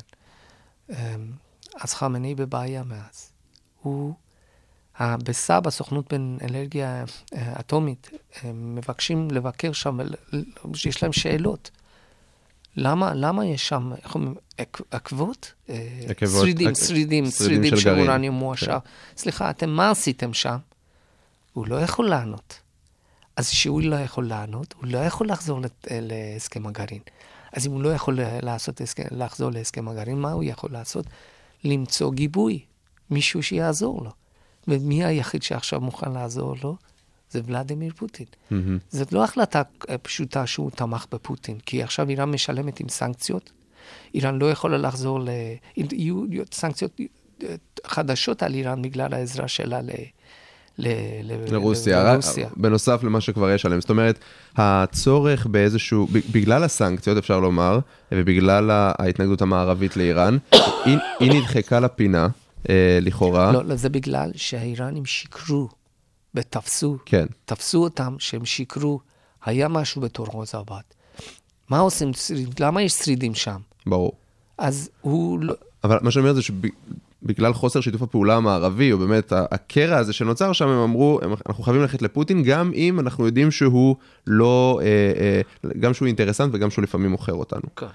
אז 1.82 1.94
חמינאי 1.94 2.36
בבעיה 2.36 2.84
מאז. 2.84 3.32
הוא, 3.82 4.14
ה- 5.00 5.18
בסאב, 5.18 5.68
הסוכנות 5.68 6.14
בין 6.14 6.38
אנרגיה 6.50 7.04
אטומית, 7.60 8.10
מבקשים 8.54 9.28
לבקר 9.32 9.72
שם, 9.72 9.98
יש 10.86 11.04
להם 11.04 11.14
שאלות. 11.14 11.72
למה, 12.76 13.14
למה 13.14 13.46
יש 13.46 13.68
שם, 13.68 13.92
איך 14.04 14.16
אומרים, 14.16 14.36
עק- 14.58 14.82
עקבות? 14.92 15.54
אה, 15.70 16.00
עקבות, 16.10 16.42
שרידים, 16.42 16.76
שרידים, 16.76 17.26
שרידים 17.32 17.78
של. 17.78 18.00
אורניום 18.00 18.36
מועשר. 18.36 18.78
סליחה, 19.18 19.50
אתם 19.50 19.70
מה 19.70 19.90
עשיתם 19.92 20.34
שם? 20.34 20.58
הוא 21.54 21.68
לא 21.68 21.76
יכול 21.76 22.10
לענות. 22.10 22.60
אז 23.36 23.50
כשהוא 23.50 23.82
לא 23.82 23.96
יכול 23.96 24.28
לענות, 24.28 24.74
הוא 24.78 24.88
לא 24.88 24.98
יכול 24.98 25.28
לחזור 25.30 25.62
לת- 25.62 25.88
להסכם 25.92 26.68
הגרעין. 26.68 27.02
אז 27.54 27.68
אם 27.68 27.72
הוא 27.72 27.82
לא 27.84 27.90
יכול 27.90 28.20
לעשות 28.42 28.82
לחזור 29.12 29.50
להסכם 29.52 29.88
הגרעין, 29.88 30.20
מה 30.20 30.32
הוא 30.32 30.44
יכול 30.44 30.72
לעשות? 30.72 31.06
למצוא 31.64 32.12
גיבוי, 32.12 32.60
מישהו 33.10 33.44
שיעזור 33.44 34.04
לו. 34.04 34.12
ומי 34.68 35.04
היחיד 35.06 35.44
שעכשיו 35.44 35.82
מוכן 35.82 36.12
לעזור 36.12 36.56
לו? 36.64 36.76
זה 37.34 37.42
ולדימיר 37.46 37.92
פוטין. 37.96 38.26
מהמם. 38.52 38.78
זאת 38.90 39.14
לא 39.14 39.24
החלטה 39.24 39.62
אה, 39.90 39.98
פשוטה 39.98 40.48
שהוא 40.48 40.72
תמך 40.72 41.06
בפוטין, 41.12 41.58
כי 41.66 41.84
עכשיו 41.84 42.10
איראן 42.10 42.32
משלמת 42.32 42.80
עם 42.80 42.90
סנקציות. 42.90 43.52
איראן 44.14 44.40
לא 44.40 44.52
יכולה 44.52 44.78
לחזור 44.78 45.20
ל... 45.20 45.30
יהיו 45.78 46.44
סנקציות 46.52 47.00
אה, 47.44 47.56
חדשות 47.88 48.44
על 48.44 48.54
איראן 48.54 48.82
בגלל 48.82 49.14
העזרה 49.14 49.48
שלה 49.48 49.82
ל... 49.82 49.90
ל... 50.78 50.88
ל- 51.24 51.54
לרוסיה, 51.54 52.04
לרוסיה. 52.04 52.50
בנוסף 52.56 53.04
למה 53.04 53.22
שכבר 53.22 53.52
יש 53.52 53.66
עליהם. 53.66 53.82
זאת 53.82 53.90
אומרת, 53.90 54.20
הצורך 54.56 55.46
באיזשהו, 55.46 56.08
בגלל 56.32 56.64
הסנקציות 56.64 57.18
אפשר 57.18 57.40
לומר, 57.40 57.80
ובגלל 58.12 58.72
ההתנגדות 58.72 59.42
המערבית 59.42 59.98
לאיראן, 59.98 60.38
היא, 60.86 60.98
היא 61.20 61.32
נדחקה 61.32 61.80
לפינה, 61.80 62.28
אה, 62.70 63.00
לכאורה. 63.02 63.52
לא, 63.52 63.66
לא, 63.66 63.76
זה 63.76 63.90
בגלל 63.90 64.32
שהאיראנים 64.36 65.06
שיקרו 65.06 65.70
ותפסו, 66.36 66.98
כן. 67.06 67.26
תפסו 67.46 67.84
אותם 67.84 68.16
שהם 68.20 68.46
שיקרו, 68.46 69.00
היה 69.46 69.68
משהו 69.68 70.02
בתור 70.02 70.28
רוזרבד. 70.28 70.82
מה 71.70 71.80
עושים 71.80 72.14
שרידים? 72.14 72.54
למה 72.60 72.82
יש 72.82 72.94
שרידים 72.94 73.36
שם? 73.36 73.58
ברור. 73.86 74.12
אז 74.58 74.90
הוא 75.02 75.40
לא... 75.40 75.54
אבל 75.84 75.98
מה 76.02 76.12
שאני 76.12 76.24
אומר 76.24 76.34
זה 76.34 76.42
שבגלל 76.42 77.54
חוסר 77.54 77.82
שיתוף 77.82 78.02
הפעולה 78.02 78.36
המערבי, 78.36 78.92
או 78.92 78.98
באמת 78.98 79.34
הקרע 79.36 79.98
הזה 79.98 80.14
שנוצר 80.14 80.54
שם, 80.54 80.68
הם 80.68 80.78
אמרו, 80.80 81.20
אנחנו 81.48 81.64
חייבים 81.64 81.82
ללכת 81.82 82.02
לפוטין, 82.02 82.44
גם 82.44 82.72
אם 82.74 83.00
אנחנו 83.00 83.26
יודעים 83.26 83.52
שהוא 83.52 83.96
לא, 84.28 84.80
אה, 84.84 84.88
אה, 85.66 85.70
גם 85.80 85.94
שהוא 85.94 86.06
אינטרסנט 86.08 86.52
וגם 86.54 86.70
שהוא 86.70 86.84
לפעמים 86.84 87.12
מוכר 87.12 87.34
אותנו. 87.34 87.62
כן. 87.76 87.86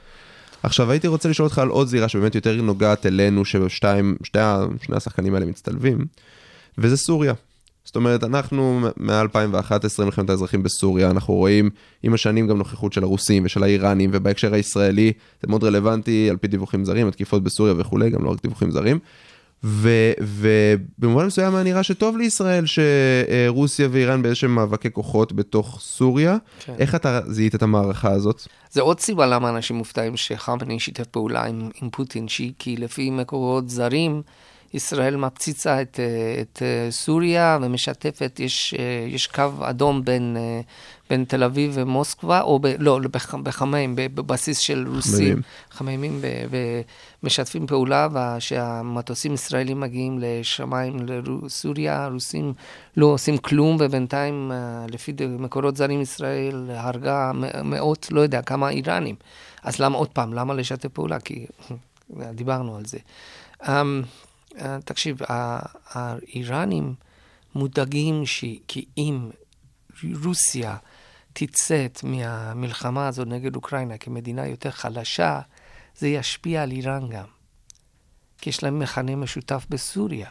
עכשיו 0.63 0.91
הייתי 0.91 1.07
רוצה 1.09 1.29
לשאול 1.29 1.47
אותך 1.47 1.59
על 1.59 1.69
עוד 1.69 1.89
זירה 1.89 2.09
שבאמת 2.09 2.35
יותר 2.35 2.63
נוגעת 2.63 3.07
אלינו, 3.07 3.45
ששתיים, 3.45 4.17
שתי, 4.23 4.39
ה- 4.39 4.65
שני 4.83 4.97
השחקנים 4.97 5.35
האלה 5.35 5.47
מצטלבים, 5.47 6.07
וזה 6.79 6.97
סוריה. 6.97 7.33
זאת 7.89 7.97
אומרת, 7.97 8.25
אנחנו 8.25 8.81
מ-2011, 8.97 9.73
מלחמת 10.05 10.31
האזרחים 10.31 10.63
בסוריה, 10.63 11.11
אנחנו 11.11 11.35
רואים 11.35 11.71
עם 12.03 12.15
השנים 12.15 12.47
גם 12.49 12.59
נוכחות 12.59 12.93
של 12.93 13.03
הרוסים 13.03 13.45
ושל 13.45 13.63
האיראנים, 13.63 14.11
ובהקשר 14.13 14.55
הישראלי 14.55 15.13
זה 15.43 15.49
מאוד 15.49 15.65
רלוונטי 15.65 16.31
על 16.31 16.37
פי 16.37 16.49
דיווחים 16.49 16.85
זרים, 16.85 17.09
התקיפות 17.09 17.43
בסוריה 17.43 17.75
וכולי, 17.79 18.11
גם 18.11 18.25
לא 18.25 18.31
רק 18.31 18.43
דיווחים 18.43 18.71
זרים. 18.71 18.99
ו- 19.65 20.13
ובמובן 20.21 21.27
מסוים 21.27 21.55
היה 21.55 21.65
נראה 21.65 21.83
שטוב 21.83 22.17
לישראל 22.17 22.65
שרוסיה 22.67 23.89
ואיראן 23.93 24.23
באיזשהם 24.23 24.55
מאבקי 24.55 24.91
כוחות 24.93 25.33
בתוך 25.33 25.79
סוריה. 25.83 26.37
כן. 26.65 26.75
איך 26.79 26.95
אתה 26.95 27.21
זיהית 27.27 27.55
את 27.55 27.63
המערכה 27.63 28.11
הזאת? 28.11 28.43
זה 28.71 28.81
עוד 28.83 29.01
סיבה 29.01 29.27
למה 29.27 29.49
אנשים 29.51 29.77
מופתעים 29.77 30.17
שחמאני 30.17 30.81
שיתף 30.81 31.07
פעולה 31.07 31.45
עם, 31.45 31.69
עם 31.83 31.91
פוטין, 31.91 32.29
שהיא- 32.29 32.53
כי 32.59 32.77
לפי 32.77 33.11
מקורות 33.11 33.69
זרים, 33.69 34.23
ישראל 34.75 35.17
מפציצה 35.17 35.83
את, 35.83 36.01
אה, 36.01 36.41
את 36.43 36.63
אה, 36.63 36.91
סוריה 36.91 37.59
ומשתפת, 37.63 38.41
יש, 38.41 38.75
אה, 38.79 39.07
יש 39.09 39.27
קו 39.27 39.43
אדום 39.63 40.05
בין, 40.05 40.37
בין 41.11 41.25
תל 41.25 41.45
אביב 41.45 41.71
ומוסקבה, 41.75 42.41
או 42.41 42.59
ב, 42.59 42.67
לא, 42.79 43.01
בח- 43.11 43.35
בחמיים, 43.35 43.93
בבסיס 43.97 44.59
של 44.59 44.89
רוסים, 44.95 45.37
חממים, 45.71 46.21
ב- 46.21 46.47
ומשתפים 47.23 47.67
פעולה, 47.67 48.09
ושהמטוסים 48.37 49.35
ישראלים 49.35 49.81
מגיעים 49.81 50.19
לשמיים 50.23 50.97
לסוריה, 51.45 52.05
הרוסים 52.05 52.53
לא 52.97 53.07
עושים 53.07 53.39
כלום, 53.39 53.77
ובינתיים, 53.81 54.53
לפי 54.91 55.13
מקורות 55.39 55.77
זרים, 55.77 56.01
ישראל 56.01 56.71
הרגה 56.75 57.33
מאות, 57.65 58.09
לא 58.11 58.21
יודע, 58.21 58.43
כמה 58.43 58.69
איראנים. 58.71 59.15
אז 59.63 59.79
למה 59.79 59.99
עוד 59.99 60.09
פעם, 60.09 60.35
למה 60.35 60.55
לשתף 60.55 60.89
פעולה? 60.89 61.21
כי 61.21 61.47
דיברנו 62.35 62.77
על 62.77 62.85
זה. 62.85 62.99
אה, 63.69 63.83
תקשיב, 64.85 65.23
ה- 65.23 65.67
האיראנים 65.87 66.95
מודאגים 67.55 68.23
כי 68.69 68.85
אם 68.99 69.31
רוסיה 70.25 70.77
תצאת 71.33 72.01
מהמלחמה 72.05 73.09
הזאת 73.09 73.29
נגד 73.29 73.57
אוקראינה 73.57 73.99
כמדינה 73.99 74.47
יותר 74.47 74.71
חלשה, 74.71 75.41
זה 75.97 76.09
ישפיע 76.09 76.63
על 76.63 76.71
איראן 76.71 77.09
גם. 77.09 77.25
כי 78.39 78.51
יש 78.51 78.63
להם 78.63 78.79
מכנה 78.79 79.17
משותף 79.17 79.67
בסוריה. 79.71 80.31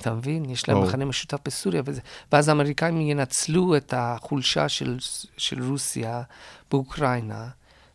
אתה 0.00 0.14
מבין? 0.14 0.50
יש 0.50 0.68
להם 0.68 0.76
ברור. 0.76 0.88
מכנה 0.88 1.04
משותף 1.04 1.38
בסוריה, 1.44 1.82
וזה, 1.84 2.00
ואז 2.32 2.48
האמריקאים 2.48 3.00
ינצלו 3.00 3.76
את 3.76 3.94
החולשה 3.96 4.68
של, 4.68 4.96
של 5.36 5.62
רוסיה 5.62 6.22
באוקראינה, 6.70 7.48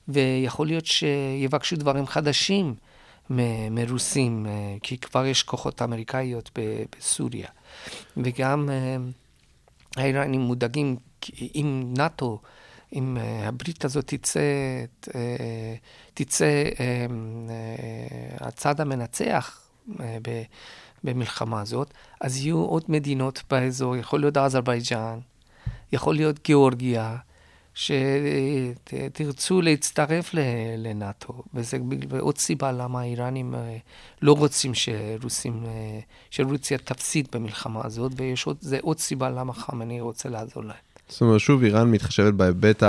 ויכול 0.07 0.67
להיות 0.67 0.85
שיבקשו 0.85 1.75
דברים 1.75 2.07
חדשים 2.07 2.75
מרוסים, 3.71 4.45
אה, 4.45 4.75
כי 4.83 4.98
כבר 4.98 5.25
יש 5.25 5.43
כוחות 5.43 5.81
אמריקאיות 5.81 6.59
בסוריה. 6.98 7.48
וגם 8.17 8.69
אה, 8.69 8.98
האיראנים 9.98 10.41
מודאגים, 10.41 10.95
כי 11.21 11.51
אם 11.55 11.93
נאט"ו, 11.98 12.39
אם 12.93 13.17
אה, 13.17 13.48
הברית 13.48 13.86
הזאת 13.86 14.05
תצא, 14.07 14.39
אה, 15.15 15.75
תצא 16.13 16.45
אה, 16.45 17.05
אה, 17.50 18.48
הצד 18.48 18.81
המנצח 18.81 19.62
אה, 20.00 20.17
במלחמה 21.03 21.62
הזאת, 21.62 21.93
אז 22.21 22.38
יהיו 22.38 22.57
עוד 22.57 22.83
מדינות 22.88 23.43
באזור, 23.50 23.95
יכול 23.95 24.19
להיות 24.19 24.38
אזרבייג'אן, 24.38 25.19
יכול 25.91 26.15
להיות 26.15 26.43
גיאורגיה, 26.43 27.17
שתרצו 27.79 29.62
להצטרף 29.62 30.31
לנאט"ו, 30.77 31.43
וזה 31.53 31.77
עוד 32.19 32.38
סיבה 32.38 32.71
למה 32.71 33.01
האיראנים 33.01 33.55
אה, 33.55 33.77
לא 34.21 34.33
רוצים 34.33 34.71
שרוסים, 34.74 35.63
אה, 35.65 36.00
שרוסיה 36.31 36.77
תפסיד 36.77 37.27
במלחמה 37.33 37.81
הזאת, 37.83 38.12
וזה 38.17 38.77
עוד 38.81 39.00
סיבה 39.00 39.29
למה 39.29 39.53
חמאני 39.53 40.01
רוצה 40.01 40.29
לעזור 40.29 40.63
להם. 40.63 40.75
זאת 41.09 41.21
אומרת, 41.21 41.39
שוב, 41.39 41.63
איראן 41.63 41.91
מתחשבת 41.91 42.33
בהיבט 42.33 42.83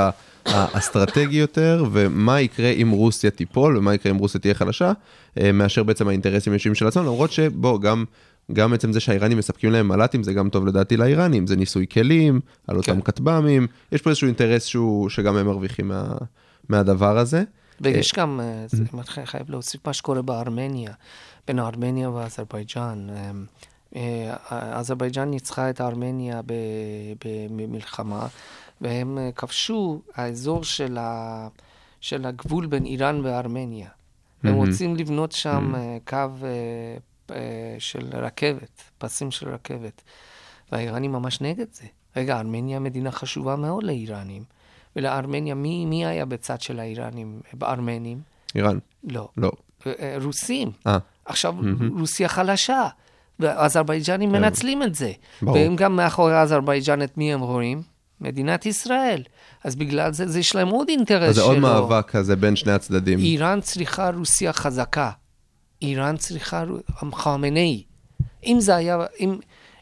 האסטרטגי 0.45 1.37
יותר, 1.37 1.85
ומה 1.93 2.41
יקרה 2.41 2.69
אם 2.69 2.91
רוסיה 2.91 3.31
תיפול, 3.31 3.77
ומה 3.77 3.95
יקרה 3.95 4.13
אם 4.13 4.19
רוסיה 4.19 4.41
תהיה 4.41 4.55
חלשה, 4.55 4.93
אה, 5.41 5.53
מאשר 5.53 5.83
בעצם 5.83 6.09
האינטרסים 6.09 6.53
האישיים 6.53 6.75
של 6.75 6.87
עצמם, 6.87 7.05
למרות 7.05 7.33
שבוא, 7.33 7.81
גם... 7.81 8.05
גם 8.53 8.73
עצם 8.73 8.93
זה 8.93 9.01
שהאיראנים 9.01 9.39
מספקים 9.39 9.71
להם 9.71 9.89
מל"טים 9.89 10.23
זה 10.23 10.33
גם 10.33 10.49
טוב 10.49 10.67
לדעתי 10.67 10.97
לאיראנים, 10.97 11.47
זה 11.47 11.57
ניסוי 11.57 11.87
כלים, 11.93 12.41
על 12.67 12.77
אותם 12.77 12.95
כן. 12.95 13.01
כטב"מים, 13.01 13.67
יש 13.93 14.03
פה 14.03 14.11
איזשהו 14.11 14.27
אינטרס 14.27 14.65
שהוא, 14.65 15.09
שגם 15.09 15.37
הם 15.37 15.47
מרוויחים 15.47 15.89
מה, 15.89 16.13
מהדבר 16.69 17.19
הזה. 17.19 17.45
ויש 17.81 18.13
גם, 18.15 18.41
אה, 18.43 18.65
זה- 18.69 18.85
אני 18.95 19.27
חייב 19.27 19.51
להוסיף 19.51 19.87
מה 19.87 19.93
שקורה 19.93 20.23
בארמניה, 20.23 20.93
בין 21.49 21.59
ארמניה 21.59 22.11
ואזרבייג'אן. 22.11 23.07
אה, 23.11 23.31
אה, 23.97 24.79
אזרבייג'אן 24.79 25.31
ניצחה 25.31 25.71
את 25.71 25.81
ארמניה 25.81 26.41
במלחמה, 27.51 28.27
והם 28.81 29.19
אה, 29.19 29.31
כבשו 29.37 30.01
האזור 30.15 30.65
של, 30.65 30.97
ה, 31.01 31.49
של 32.01 32.25
הגבול 32.27 32.67
בין 32.67 32.85
איראן 32.85 33.21
וארמניה. 33.25 33.89
הם 34.43 34.51
מהמם. 34.55 34.67
רוצים 34.67 34.97
לבנות 34.97 35.33
שם 35.33 35.73
אה, 35.75 35.99
קו 36.05 36.17
אה, 36.17 36.27
אה, 36.43 36.97
של 37.79 38.09
רכבת, 38.13 38.83
פסים 38.99 39.31
של 39.31 39.49
רכבת. 39.49 40.03
והאיראנים 40.73 41.13
ממש 41.13 41.41
נגד 41.41 41.67
זה. 41.73 41.85
רגע, 42.17 42.39
ארמניה 42.39 42.79
מדינה 42.79 43.11
חשובה 43.11 43.57
מאוד 43.57 43.83
לאיראנים. 43.83 44.43
ולארמניה, 44.97 45.55
מי, 45.55 45.87
מי 45.87 46.07
היה 46.07 46.25
בצד 46.25 46.61
של 46.61 46.81
האיראנים? 46.81 47.41
בארמנים? 47.53 48.21
איראן, 48.55 48.79
לא. 49.05 49.29
לא. 49.37 49.53
אה, 49.87 49.93
אה, 50.01 50.17
רוסים. 50.25 50.71
אה, 50.87 50.99
עכשיו, 51.25 51.55
רוסיה 51.99 52.29
חלשה, 52.29 52.89
והאזרבייג'נים 53.39 54.31
כן. 54.31 54.43
מנצלים 54.43 54.83
את 54.83 54.95
זה. 54.95 55.13
ברור. 55.43 55.57
והם 55.57 55.77
גם 55.77 55.97
מאחורי 55.97 56.41
אזרבייג'ן, 56.41 57.03
את 57.03 57.19
מי 57.19 57.35
הם 57.35 57.41
רואים? 57.41 57.83
מדינת 58.21 58.67
ישראל. 58.67 59.23
אז 59.65 59.77
בגלל 59.77 60.13
זה, 60.13 60.29
זה 60.29 60.39
יש 60.39 60.55
להם 60.55 60.69
עוד 60.69 60.89
אינטרס 60.89 61.29
אז 61.29 61.35
זה 61.35 61.41
שלו. 61.41 61.51
עוד 61.51 61.59
מאבק 61.59 62.11
כזה 62.11 62.37
בין 62.37 62.57
שני 62.57 62.73
הצדדים. 62.73 63.19
איראן 63.19 63.61
צריכה 63.61 64.11
רוסיה 64.11 64.53
חזקה. 64.53 65.11
איראן 65.83 66.17
צריכה 66.17 66.65
חמינאי. 67.13 67.83
אם 68.47 68.57
זה 68.61 68.77
היה, 68.77 68.99
אם, 69.21 69.39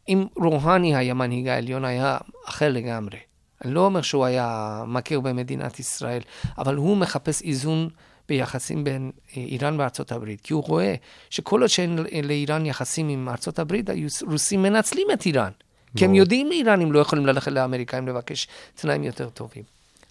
אם 0.09 0.27
רוהני 0.37 0.97
היה 0.97 1.15
מנהיג 1.15 1.49
העליון, 1.49 1.85
היה 1.85 2.19
אחר 2.47 2.73
לגמרי. 2.73 3.19
אני 3.65 3.75
לא 3.75 3.85
אומר 3.85 4.03
שהוא 4.03 4.25
היה 4.25 4.83
מכיר 4.87 5.21
במדינת 5.21 5.81
ישראל, 5.81 6.23
אבל 6.59 6.75
הוא 6.75 6.97
מחפש 6.97 7.43
איזון 7.43 7.89
ביחסים 8.29 8.85
בין 8.85 9.11
אה, 9.37 9.43
איראן 9.43 9.81
וארצות 9.81 10.13
הברית, 10.13 10.41
כי 10.41 10.53
הוא 10.53 10.65
רואה 10.67 10.95
שכל 11.31 11.61
עוד 11.61 11.71
שאין 11.71 11.99
לאיראן 12.23 12.67
יחסים 12.67 13.09
עם 13.09 13.29
ארצות 13.29 13.59
הברית, 13.59 13.91
הרוסים 14.23 14.63
מנצלים 14.63 15.07
את 15.13 15.27
איראן. 15.27 15.51
כי 15.97 16.05
הם. 16.05 16.15
יודעים 16.15 16.53
איראנים 16.53 16.93
לא 16.93 16.99
יכולים 16.99 17.27
ללכת 17.27 17.53
לאמריקאים 17.53 18.09
לבקש 18.09 18.49
תנאים 18.75 19.03
יותר 19.03 19.29
טובים. 19.29 19.63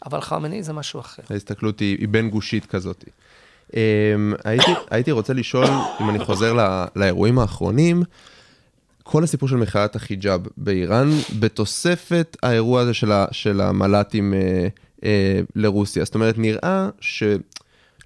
אבל 0.05 0.21
חמינאי 0.21 0.63
זה 0.63 0.73
משהו 0.73 0.99
אחר. 0.99 1.23
ההסתכלות 1.29 1.79
היא, 1.79 1.97
היא 1.99 2.07
בין 2.07 2.29
גושית 2.29 2.65
כזאת. 2.65 3.05
Um, 3.71 3.73
הייתי, 4.43 4.71
הייתי 4.89 5.11
רוצה 5.11 5.33
לשאול, 5.33 5.67
אם 6.01 6.09
אני 6.09 6.19
חוזר 6.19 6.53
לא, 6.53 6.63
לאירועים 6.95 7.39
האחרונים, 7.39 8.03
כל 9.03 9.23
הסיפור 9.23 9.49
של 9.49 9.55
מחאת 9.55 9.95
החיג'אב 9.95 10.47
באיראן, 10.57 11.09
בתוספת 11.39 12.37
האירוע 12.43 12.81
הזה 12.81 12.93
של, 12.93 13.11
ה, 13.11 13.25
של 13.31 13.61
המל"טים 13.61 14.33
uh, 14.33 14.99
uh, 14.99 15.03
לרוסיה. 15.55 16.05
זאת 16.05 16.15
אומרת, 16.15 16.37
נראה 16.37 16.89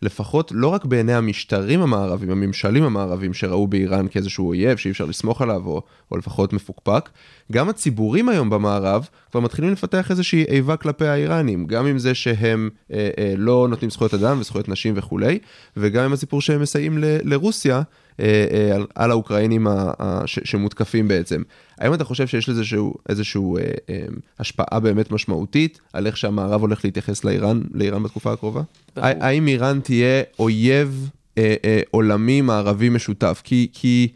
שלפחות 0.03 0.51
לא 0.55 0.67
רק 0.67 0.85
בעיני 0.85 1.13
המשטרים 1.13 1.81
המערבים, 1.81 2.29
הממשלים 2.31 2.83
המערבים 2.83 3.33
שראו 3.33 3.67
באיראן 3.67 4.07
כאיזשהו 4.07 4.47
אויב 4.47 4.77
שאי 4.77 4.91
אפשר 4.91 5.05
לסמוך 5.05 5.41
עליו, 5.41 5.61
או, 5.65 5.81
או 6.11 6.17
לפחות 6.17 6.53
מפוקפק, 6.53 7.09
גם 7.51 7.69
הציבורים 7.69 8.29
היום 8.29 8.49
במערב 8.49 9.07
כבר 9.31 9.41
מתחילים 9.41 9.71
לפתח 9.71 10.11
איזושהי 10.11 10.43
איבה 10.43 10.77
כלפי 10.77 11.07
האיראנים, 11.07 11.65
גם 11.65 11.85
עם 11.85 11.99
זה 11.99 12.13
שהם 12.13 12.69
אה, 12.93 13.09
אה, 13.17 13.33
לא 13.37 13.67
נותנים 13.69 13.89
זכויות 13.89 14.13
אדם 14.13 14.39
וזכויות 14.39 14.69
נשים 14.69 14.93
וכולי, 14.97 15.39
וגם 15.77 16.03
עם 16.05 16.13
הסיפור 16.13 16.41
שהם 16.41 16.61
מסייעים 16.61 16.97
ל, 16.97 17.17
לרוסיה 17.23 17.81
על, 18.17 18.85
על 18.95 19.11
האוקראינים 19.11 19.67
ה, 19.67 19.91
ה, 19.99 20.21
ש, 20.25 20.39
שמותקפים 20.43 21.07
בעצם. 21.07 21.41
האם 21.81 21.93
אתה 21.93 22.03
חושב 22.03 22.27
שיש 22.27 22.49
לזה 22.49 22.63
איזשהו 23.09 23.57
אה, 23.57 23.63
אה, 23.89 24.05
השפעה 24.39 24.79
באמת 24.79 25.11
משמעותית 25.11 25.79
על 25.93 26.07
איך 26.07 26.17
שהמערב 26.17 26.61
הולך 26.61 26.85
להתייחס 26.85 27.23
לאיראן, 27.23 27.61
לאיראן 27.73 28.03
בתקופה 28.03 28.33
הקרובה? 28.33 28.61
האם 28.95 29.47
איראן 29.47 29.79
תהיה 29.79 30.23
אויב 30.39 31.09
אה, 31.37 31.55
אה, 31.65 31.81
עולמי 31.91 32.41
מערבי 32.41 32.89
משותף? 32.89 33.41
כי, 33.43 33.67
כי 33.73 34.07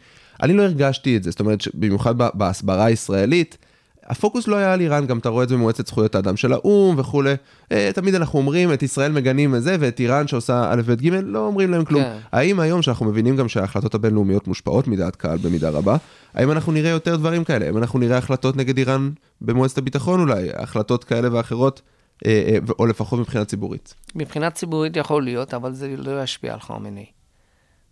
אני 0.42 0.52
לא 0.52 0.62
הרגשתי 0.62 1.16
את 1.16 1.22
זה, 1.22 1.30
זאת 1.30 1.40
אומרת, 1.40 1.62
במיוחד 1.74 2.14
בהסברה 2.18 2.84
הישראלית, 2.84 3.58
הפוקוס 4.08 4.48
לא 4.48 4.56
היה 4.56 4.72
על 4.72 4.80
איראן, 4.80 5.06
גם 5.06 5.18
אתה 5.18 5.28
רואה 5.28 5.44
את 5.44 5.48
זה 5.48 5.54
במועצת 5.54 5.86
זכויות 5.86 6.14
האדם 6.14 6.36
של 6.36 6.52
האו"ם 6.52 6.94
וכולי. 6.98 7.34
אה, 7.72 7.90
תמיד 7.94 8.14
אנחנו 8.14 8.38
אומרים, 8.38 8.72
את 8.72 8.82
ישראל 8.82 9.12
מגנים 9.12 9.54
את 9.54 9.62
זה, 9.62 9.76
ואת 9.80 10.00
איראן 10.00 10.28
שעושה 10.28 10.72
א', 10.72 10.82
ב', 10.86 10.92
ג', 10.92 11.14
לא 11.24 11.46
אומרים 11.46 11.70
להם 11.70 11.84
כלום. 11.84 12.02
כן. 12.02 12.18
האם 12.32 12.60
היום, 12.60 12.82
שאנחנו 12.82 13.06
מבינים 13.06 13.36
גם 13.36 13.48
שההחלטות 13.48 13.94
הבינלאומיות 13.94 14.48
מושפעות 14.48 14.88
מדעת 14.88 15.16
קהל 15.16 15.38
במידה 15.38 15.70
רבה, 15.70 15.96
האם 16.34 16.50
אנחנו 16.50 16.72
נראה 16.72 16.90
יותר 16.90 17.16
דברים 17.16 17.44
כאלה? 17.44 17.66
האם 17.66 17.78
אנחנו 17.78 17.98
נראה 17.98 18.18
החלטות 18.18 18.56
נגד 18.56 18.78
איראן 18.78 19.10
במועצת 19.40 19.78
הביטחון 19.78 20.20
אולי? 20.20 20.48
החלטות 20.54 21.04
כאלה 21.04 21.28
ואחרות, 21.32 21.82
אה, 22.26 22.30
אה, 22.48 22.58
או 22.78 22.86
לפחות 22.86 23.20
מבחינה 23.20 23.44
ציבורית. 23.44 23.94
מבחינה 24.14 24.50
ציבורית 24.50 24.96
יכול 24.96 25.24
להיות, 25.24 25.54
אבל 25.54 25.72
זה 25.72 25.94
לא 25.96 26.22
ישפיע 26.22 26.52
על 26.52 26.60
חמינאי. 26.60 27.06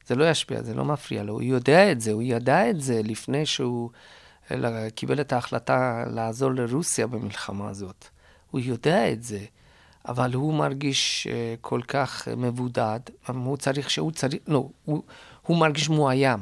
זה 0.06 0.14
לא 0.14 0.30
ישפיע, 0.30 0.62
זה 0.62 0.74
לא 0.74 0.84
מפריע 0.84 1.22
לו. 1.22 1.32
הוא 1.32 1.42
יודע 1.42 1.92
את 1.92 2.00
זה, 2.00 2.12
הוא 2.12 2.22
ידע 2.22 2.70
את 2.70 2.80
זה 2.80 3.00
לפני 3.04 3.46
שהוא 3.46 3.90
אלא, 4.50 4.90
קיבל 4.90 5.20
את 5.20 5.32
ההחלטה 5.32 6.04
לעזור 6.10 6.50
לרוסיה 6.50 7.06
במלחמה 7.06 7.68
הזאת. 7.70 8.04
הוא 8.50 8.60
יודע 8.60 9.12
את 9.12 9.22
זה, 9.22 9.44
אבל 10.08 10.34
הוא 10.34 10.54
מרגיש 10.54 11.26
uh, 11.30 11.60
כל 11.60 11.80
כך 11.88 12.28
מבודד, 12.36 13.00
הוא 13.28 13.56
צריך 13.56 13.90
שהוא 13.90 14.12
צריך, 14.12 14.42
לא, 14.48 14.68
הוא, 14.84 15.02
הוא 15.42 15.56
מרגיש 15.56 15.88
מאוים. 15.88 16.40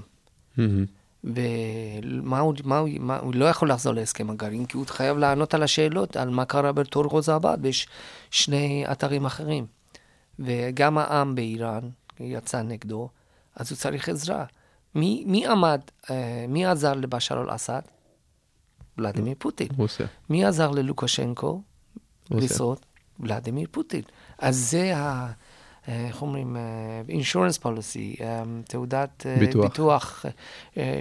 ומה 1.24 2.40
הוא, 2.40 2.54
מה 2.64 2.78
הוא, 2.78 2.88
מה, 3.00 3.18
הוא 3.18 3.34
לא 3.34 3.44
יכול 3.44 3.70
לחזור 3.70 3.92
להסכם 3.92 4.30
הגרעין, 4.30 4.66
כי 4.66 4.76
הוא 4.76 4.86
חייב 4.86 5.16
לענות 5.16 5.54
על 5.54 5.62
השאלות, 5.62 6.16
על 6.16 6.30
מה 6.30 6.44
קרה 6.44 6.72
בתור 6.72 7.04
רוזאבד, 7.04 7.58
ויש 7.62 7.88
שני 8.30 8.84
אתרים 8.92 9.26
אחרים. 9.26 9.66
וגם 10.38 10.98
העם 10.98 11.34
באיראן 11.34 11.88
יצא 12.20 12.62
נגדו, 12.62 13.08
אז 13.56 13.70
הוא 13.70 13.78
צריך 13.78 14.08
עזרה. 14.08 14.44
מי, 14.94 15.24
מי 15.26 15.46
עמד, 15.46 15.80
אה, 16.10 16.44
מי 16.48 16.66
עזר 16.66 16.94
לבשאר 16.94 17.42
אל-אסד? 17.42 17.82
ולדימיר 18.98 19.34
פוטין. 19.38 19.68
רוסיה. 19.76 20.06
מי 20.30 20.44
עזר 20.44 20.70
ללוקשנקו. 20.70 21.62
לשרוד? 22.30 22.78
ולדימיר 23.20 23.68
פוטין. 23.70 24.02
אז 24.38 24.56
זה 24.56 24.96
ה... 24.96 25.32
אה, 25.88 26.06
איך 26.06 26.22
אומרים? 26.22 26.56
policy, 27.62 28.20
אה, 28.22 28.42
תעודת 28.64 29.26
אה, 29.26 29.36
ביטוח. 29.38 29.64
ביטוח 29.64 30.24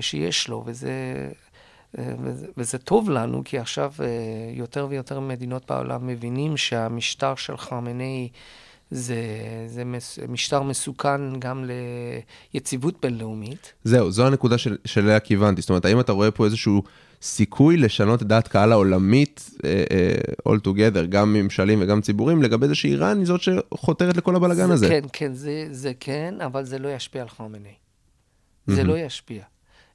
שיש 0.01 0.47
לו, 0.47 0.63
וזה, 0.65 0.91
וזה, 1.93 2.47
וזה 2.57 2.77
טוב 2.77 3.09
לנו, 3.09 3.41
כי 3.45 3.59
עכשיו 3.59 3.93
יותר 4.53 4.87
ויותר 4.89 5.19
מדינות 5.19 5.71
בעולם 5.71 6.07
מבינים 6.07 6.57
שהמשטר 6.57 7.35
של 7.35 7.57
חמינאי 7.57 8.29
זה, 8.91 9.15
זה 9.67 9.85
מס, 9.85 10.19
משטר 10.29 10.61
מסוכן 10.63 11.39
גם 11.39 11.65
ליציבות 12.53 13.01
בינלאומית. 13.01 13.73
זהו, 13.83 14.11
זו 14.11 14.27
הנקודה 14.27 14.57
של- 14.57 14.77
שאליה 14.85 15.19
כיוונתי. 15.19 15.61
זאת 15.61 15.69
אומרת, 15.69 15.85
האם 15.85 15.99
אתה 15.99 16.11
רואה 16.11 16.31
פה 16.31 16.45
איזשהו 16.45 16.83
סיכוי 17.21 17.77
לשנות 17.77 18.21
את 18.21 18.27
דעת 18.27 18.47
קהל 18.47 18.71
העולמית, 18.71 19.49
אה, 19.65 19.83
אה, 19.91 20.53
all 20.53 20.57
together, 20.67 21.05
גם 21.09 21.33
ממשלים 21.33 21.81
וגם 21.81 22.01
ציבורים, 22.01 22.43
לגבי 22.43 22.67
זה 22.67 22.75
שאיראן 22.75 23.17
היא 23.17 23.25
זאת 23.25 23.41
שחותרת 23.41 24.17
לכל 24.17 24.35
הבלאגן 24.35 24.67
זה 24.67 24.73
הזה? 24.73 24.87
כן, 24.89 25.01
כן, 25.13 25.33
זה, 25.33 25.67
זה 25.71 25.91
כן, 25.99 26.35
אבל 26.45 26.63
זה 26.65 26.79
לא 26.79 26.89
ישפיע 26.89 27.21
על 27.21 27.29
חמינאי. 27.29 27.73
זה 28.67 28.83
לא 28.83 28.97
ישפיע. 28.97 29.43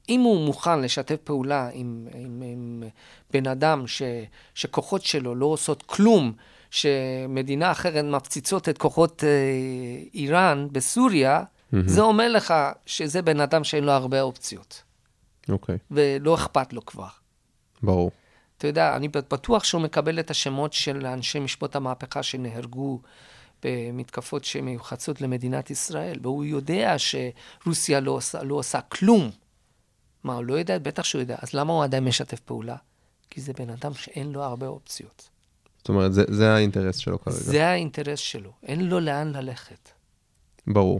אם 0.09 0.21
הוא 0.21 0.45
מוכן 0.45 0.81
לשתף 0.81 1.15
פעולה 1.23 1.69
עם, 1.73 2.07
עם, 2.15 2.43
עם 2.45 2.83
בן 3.33 3.47
אדם 3.47 3.87
ש, 3.87 4.01
שכוחות 4.53 5.03
שלו 5.03 5.35
לא 5.35 5.45
עושות 5.45 5.83
כלום, 5.85 6.33
שמדינה 6.71 7.71
אחרת 7.71 8.05
מפציצות 8.05 8.69
את 8.69 8.77
כוחות 8.77 9.23
אה, 9.23 9.29
איראן 10.13 10.67
בסוריה, 10.71 11.43
זה 11.85 12.01
אומר 12.01 12.31
לך 12.31 12.53
שזה 12.85 13.21
בן 13.21 13.39
אדם 13.39 13.63
שאין 13.63 13.83
לו 13.83 13.91
הרבה 13.91 14.21
אופציות, 14.21 14.83
אוקיי, 15.49 15.77
ולא 15.91 16.35
אכפת 16.35 16.73
לו 16.73 16.85
כבר. 16.85 17.07
ברור. 17.83 18.11
אתה 18.57 18.67
יודע, 18.67 18.95
אני 18.95 19.07
בטוח 19.07 19.63
שהוא 19.63 19.81
מקבל 19.81 20.19
את 20.19 20.31
השמות 20.31 20.73
של 20.73 21.05
אנשי 21.05 21.39
משפט 21.39 21.75
המהפכה 21.75 22.23
שנהרגו 22.23 22.99
במתקפות 23.63 24.45
שמיוחסות 24.45 25.21
למדינת 25.21 25.69
ישראל, 25.69 26.19
והוא 26.21 26.45
יודע 26.45 26.95
שרוסיה 26.97 27.99
לא 27.99 28.11
עושה, 28.11 28.43
לא 28.43 28.55
עושה 28.55 28.81
כלום. 28.81 29.31
מה, 30.23 30.35
הוא 30.35 30.43
לא 30.43 30.53
יודע? 30.53 30.79
בטח 30.79 31.03
שהוא 31.03 31.21
יודע. 31.21 31.35
אז 31.41 31.53
למה 31.53 31.73
הוא 31.73 31.83
עדיין 31.83 32.03
משתף 32.03 32.39
פעולה? 32.39 32.75
כי 33.29 33.41
זה 33.41 33.53
בן 33.53 33.69
אדם 33.69 33.93
שאין 33.93 34.31
לו 34.31 34.43
הרבה 34.43 34.67
אופציות. 34.67 35.29
זאת 35.87 35.89
אומרת, 35.89 36.13
זה, 36.13 36.23
זה 36.27 36.53
האינטרס 36.53 36.97
שלו 36.97 37.21
כרגע. 37.21 37.37
זה 37.37 37.67
האינטרס 37.67 38.19
שלו, 38.19 38.51
אין 38.63 38.89
לו 38.89 38.99
לאן 38.99 39.31
ללכת. 39.35 39.89
ברור. 40.67 40.99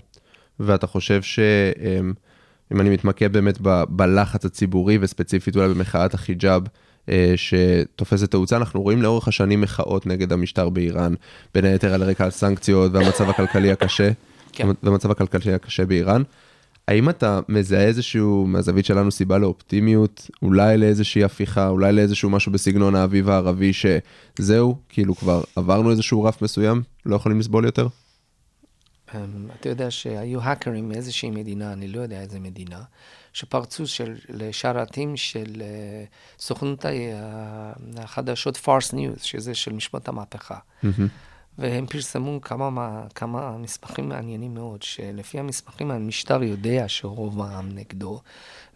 ואתה 0.59 0.87
חושב 0.87 1.21
שאם 1.21 2.81
אני 2.81 2.89
מתמקד 2.89 3.33
באמת 3.33 3.57
ב- 3.61 3.83
בלחץ 3.89 4.45
הציבורי 4.45 4.97
וספציפית 5.01 5.55
אולי 5.55 5.67
במחאת 5.67 6.13
החיג'אב 6.13 6.63
אה, 7.09 7.33
שתופסת 7.35 8.31
תאוצה, 8.31 8.57
אנחנו 8.57 8.81
רואים 8.81 9.01
לאורך 9.01 9.27
השנים 9.27 9.61
מחאות 9.61 10.05
נגד 10.05 10.33
המשטר 10.33 10.69
באיראן, 10.69 11.13
בין 11.53 11.65
היתר 11.65 11.93
על 11.93 12.03
רקע 12.03 12.25
הסנקציות 12.25 12.91
והמצב 12.93 13.29
הכלכלי 13.29 13.71
הקשה, 13.71 14.09
כן. 14.53 14.67
והמצב 14.83 15.11
הכלכלי 15.11 15.53
הקשה 15.53 15.85
באיראן. 15.85 16.23
האם 16.87 17.09
אתה 17.09 17.39
מזהה 17.49 17.83
איזשהו, 17.83 18.45
מהזווית 18.47 18.85
שלנו, 18.85 19.11
סיבה 19.11 19.37
לאופטימיות, 19.37 20.29
אולי 20.41 20.77
לאיזושהי 20.77 21.23
הפיכה, 21.23 21.67
אולי 21.67 21.93
לאיזשהו 21.93 22.29
משהו 22.29 22.51
בסגנון 22.51 22.95
האביב 22.95 23.29
הערבי, 23.29 23.71
שזהו, 23.73 24.77
כאילו 24.89 25.15
כבר 25.15 25.43
עברנו 25.55 25.91
איזשהו 25.91 26.23
רף 26.23 26.41
מסוים, 26.41 26.83
לא 27.05 27.15
יכולים 27.15 27.39
לסבול 27.39 27.65
יותר? 27.65 27.87
אמ, 29.15 29.19
אתה 29.59 29.69
יודע 29.69 29.91
שהיו 29.91 30.41
האקרים 30.41 30.89
מאיזושהי 30.89 31.29
מדינה, 31.29 31.73
אני 31.73 31.87
לא 31.87 32.01
יודע 32.01 32.21
איזה 32.21 32.39
מדינה, 32.39 32.81
שפרצו 33.33 33.87
של, 33.87 34.15
לשרתים 34.29 35.17
של 35.17 35.61
אה, 35.61 36.03
סוכנות 36.39 36.85
החדשות 37.97 38.57
Fars 38.57 38.93
News, 38.93 39.21
שזה 39.21 39.55
של 39.55 39.73
משמרות 39.73 40.07
המהפכה. 40.07 40.57
והם 41.57 41.85
פרסמו 41.85 42.41
כמה, 42.41 42.69
מה- 42.69 43.05
כמה 43.15 43.57
מסמכים 43.57 44.09
מעניינים 44.09 44.53
מאוד, 44.53 44.83
שלפי 44.83 45.39
המסמכים 45.39 45.91
המשטר 45.91 46.43
יודע 46.43 46.83
שרוב 46.87 47.41
העם 47.41 47.69
נגדו, 47.71 48.21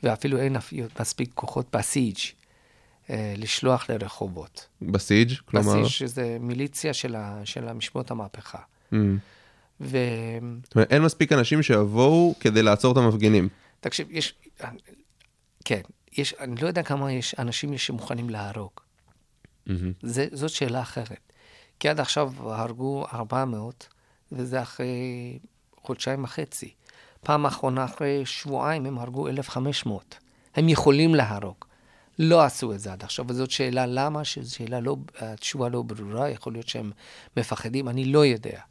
ואפילו 0.04 0.38
אין 0.38 0.56
מספיק 1.00 1.32
כוחות 1.34 1.76
בסיג' 1.76 2.18
אה, 3.10 3.34
לשלוח 3.38 3.90
לרחובות. 3.90 4.68
בסיג', 4.82 5.34
כלומר... 5.46 5.72
בסיג' 5.72 5.86
שזה 5.86 6.38
מיליציה 6.40 6.94
של, 6.94 7.16
ה, 7.16 7.42
של 7.46 7.68
המשמרות 7.68 8.12
המהפכה. 8.12 8.60
Mm. 8.94 8.96
ו... 9.82 9.98
זאת 10.64 10.76
אומרת, 10.76 10.92
אין 10.92 11.02
מספיק 11.02 11.32
אנשים 11.32 11.64
שיבואו 11.64 12.36
כדי 12.40 12.64
לעצור 12.64 12.92
את 12.92 12.98
המפגינים. 12.98 13.50
תקשיב, 13.80 14.08
יש, 14.12 14.34
כן, 15.66 15.82
יש, 16.18 16.34
אני 16.34 16.56
לא 16.62 16.68
יודע 16.68 16.84
כמה 16.84 17.12
יש 17.12 17.36
אנשים 17.40 17.74
יש 17.74 17.88
שמוכנים 17.88 18.30
להרוג. 18.30 18.72
זה, 20.02 20.28
זאת 20.32 20.50
שאלה 20.50 20.82
אחרת. 20.82 21.31
כי 21.82 21.90
עד 21.90 22.00
עכשיו 22.00 22.32
הרגו 22.40 23.06
400, 23.14 23.88
וזה 24.32 24.62
אחרי 24.62 25.40
חודשיים 25.82 26.24
וחצי. 26.24 26.74
פעם 27.24 27.46
אחרונה, 27.46 27.86
אחרי 27.86 28.26
שבועיים, 28.26 28.86
הם 28.86 29.00
הרגו 29.00 29.28
1,500. 29.28 30.18
הם 30.56 30.70
יכולים 30.70 31.16
להרוג. 31.16 31.56
לא 32.20 32.42
עשו 32.44 32.74
את 32.74 32.80
זה 32.80 32.94
עד 32.94 33.04
עכשיו, 33.04 33.26
וזאת 33.28 33.52
שאלה 33.52 33.86
למה, 33.86 34.26
שזו 34.26 34.66
לא, 34.82 34.96
התשובה 35.20 35.70
לא 35.70 35.82
ברורה, 35.82 36.30
יכול 36.30 36.54
להיות 36.54 36.68
שהם 36.68 36.92
מפחדים, 37.38 37.90
אני 37.90 38.06
לא 38.06 38.26
יודע. 38.26 38.62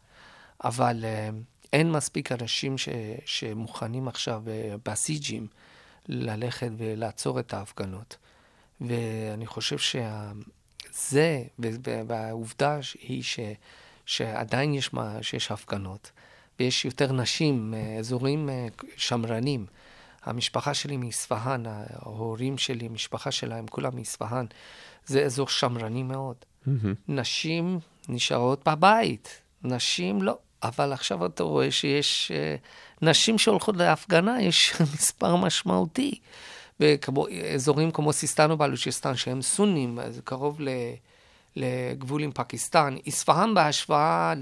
אבל 0.64 1.04
אה, 1.04 1.28
אין 1.72 1.92
מספיק 1.92 2.32
אנשים 2.32 2.78
ש, 2.78 2.88
שמוכנים 3.24 4.08
עכשיו 4.08 4.42
אה, 4.48 4.74
בסיג'ים 4.84 5.46
ללכת 6.08 6.70
ולעצור 6.76 7.40
את 7.40 7.54
ההפגנות. 7.54 8.16
ואני 8.80 9.46
חושב 9.46 9.78
שזה, 10.92 11.42
והעובדה 12.06 12.78
היא 13.02 13.22
ש, 13.22 13.40
שעדיין 14.06 14.74
יש, 14.74 14.92
מה, 14.92 15.22
שיש 15.22 15.50
הפגנות, 15.50 16.10
ויש 16.60 16.84
יותר 16.84 17.12
נשים, 17.12 17.74
אה, 17.76 17.98
אזורים 17.98 18.48
אה, 18.48 18.66
שמרנים. 18.96 19.66
המשפחה 20.24 20.74
שלי 20.74 20.96
מאספהאן, 20.96 21.62
ההורים 21.66 22.58
שלי, 22.58 22.86
המשפחה 22.86 23.30
שלהם, 23.30 23.66
כולם 23.66 23.96
מאספהאן. 23.96 24.46
זה 25.06 25.24
אזור 25.24 25.48
שמרני 25.48 26.02
מאוד. 26.02 26.36
נשים 27.08 27.78
נשארות 28.08 28.68
בבית, 28.68 29.42
נשים 29.64 30.22
לא. 30.22 30.38
אבל 30.62 30.92
עכשיו 30.92 31.26
אתה 31.26 31.42
רואה 31.42 31.70
שיש 31.70 32.32
uh, 32.34 33.04
נשים 33.06 33.38
שהולכות 33.38 33.76
להפגנה, 33.76 34.42
יש 34.42 34.72
מספר 34.94 35.36
משמעותי. 35.36 36.20
וכמו, 36.80 37.26
אזורים 37.54 37.90
כמו 37.90 38.12
סיסטן 38.12 38.50
ובלוצ'יסטן, 38.50 39.16
שהם 39.16 39.42
סונים, 39.42 39.98
זה 40.10 40.22
קרוב 40.22 40.60
ל, 40.60 40.68
לגבול 41.56 42.22
עם 42.22 42.30
פקיסטן. 42.34 42.96
אספהאן 43.08 43.54
בהשוואה 43.54 44.34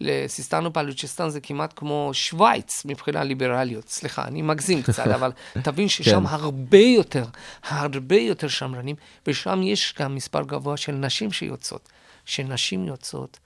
לסיסטן 0.00 0.66
ובלוצ'יסטן 0.66 1.28
זה 1.28 1.40
כמעט 1.40 1.72
כמו 1.76 2.10
שווייץ 2.12 2.84
מבחינה 2.84 3.24
ליברליות. 3.24 3.88
סליחה, 3.88 4.24
אני 4.24 4.42
מגזים 4.42 4.82
קצת, 4.92 5.06
אבל 5.06 5.32
תבין 5.62 5.88
ששם 5.88 6.26
כן. 6.26 6.34
הרבה 6.34 6.78
יותר, 6.78 7.24
הרבה 7.62 8.16
יותר 8.16 8.48
שמרנים, 8.48 8.96
ושם 9.26 9.60
יש 9.62 9.94
גם 9.98 10.14
מספר 10.14 10.42
גבוה 10.42 10.76
של 10.76 10.92
נשים 10.92 11.32
שיוצאות. 11.32 11.88
שנשים 12.24 12.86
יוצאות, 12.86 13.38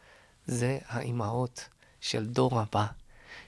זה 0.46 0.78
האימהות 0.88 1.68
של 2.00 2.26
דור 2.26 2.60
הבא. 2.60 2.86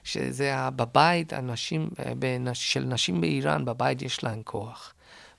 שזה 0.03 0.53
בבית, 0.75 1.33
הנשים, 1.33 1.89
אה, 1.99 2.11
בנש- 2.19 2.53
של 2.53 2.83
נשים 2.83 3.21
באיראן, 3.21 3.65
בבית 3.65 4.01
יש 4.01 4.23
להן 4.23 4.41
כוח. 4.45 4.93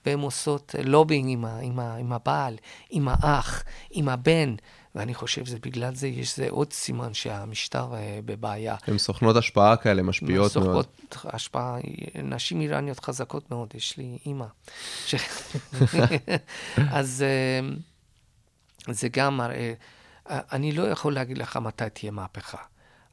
והן 0.07 0.20
עושות 0.20 0.75
לובינג 0.85 1.27
עם, 1.31 1.44
ה- 1.44 1.59
עם, 1.59 1.79
ה- 1.79 1.96
עם 1.96 2.12
הבעל, 2.12 2.57
עם 2.90 3.09
האח, 3.11 3.62
עם 3.90 4.09
הבן, 4.09 4.55
ואני 4.94 5.14
חושב 5.14 5.44
שבגלל 5.46 5.94
זה 5.94 6.09
יש 6.09 6.37
זה 6.37 6.46
עוד 6.51 6.73
סימן 6.73 7.14
שהמשטר 7.14 7.94
אה, 7.94 8.18
בבעיה. 8.25 8.77
הן 8.87 8.99
סוכנות 8.99 9.37
השפעה 9.37 9.77
כאלה, 9.77 10.03
משפיעות 10.03 10.33
מאוד. 10.38 10.51
סוחרות 10.51 10.88
השפעה, 11.25 11.77
נשים 12.23 12.61
איראניות 12.61 13.01
חזקות 13.01 13.51
מאוד, 13.51 13.68
יש 13.75 13.96
לי 13.96 14.18
אימא. 14.27 14.46
ש... 15.07 15.14
אז 16.90 17.25
אה, 17.27 17.68
זה 18.94 19.09
גם 19.09 19.37
מראה, 19.37 19.73
אה, 20.31 20.40
אני 20.53 20.73
לא 20.73 20.83
יכול 20.83 21.14
להגיד 21.14 21.38
לך 21.38 21.57
מתי 21.57 21.85
תהיה 21.92 22.12
מהפכה, 22.12 22.59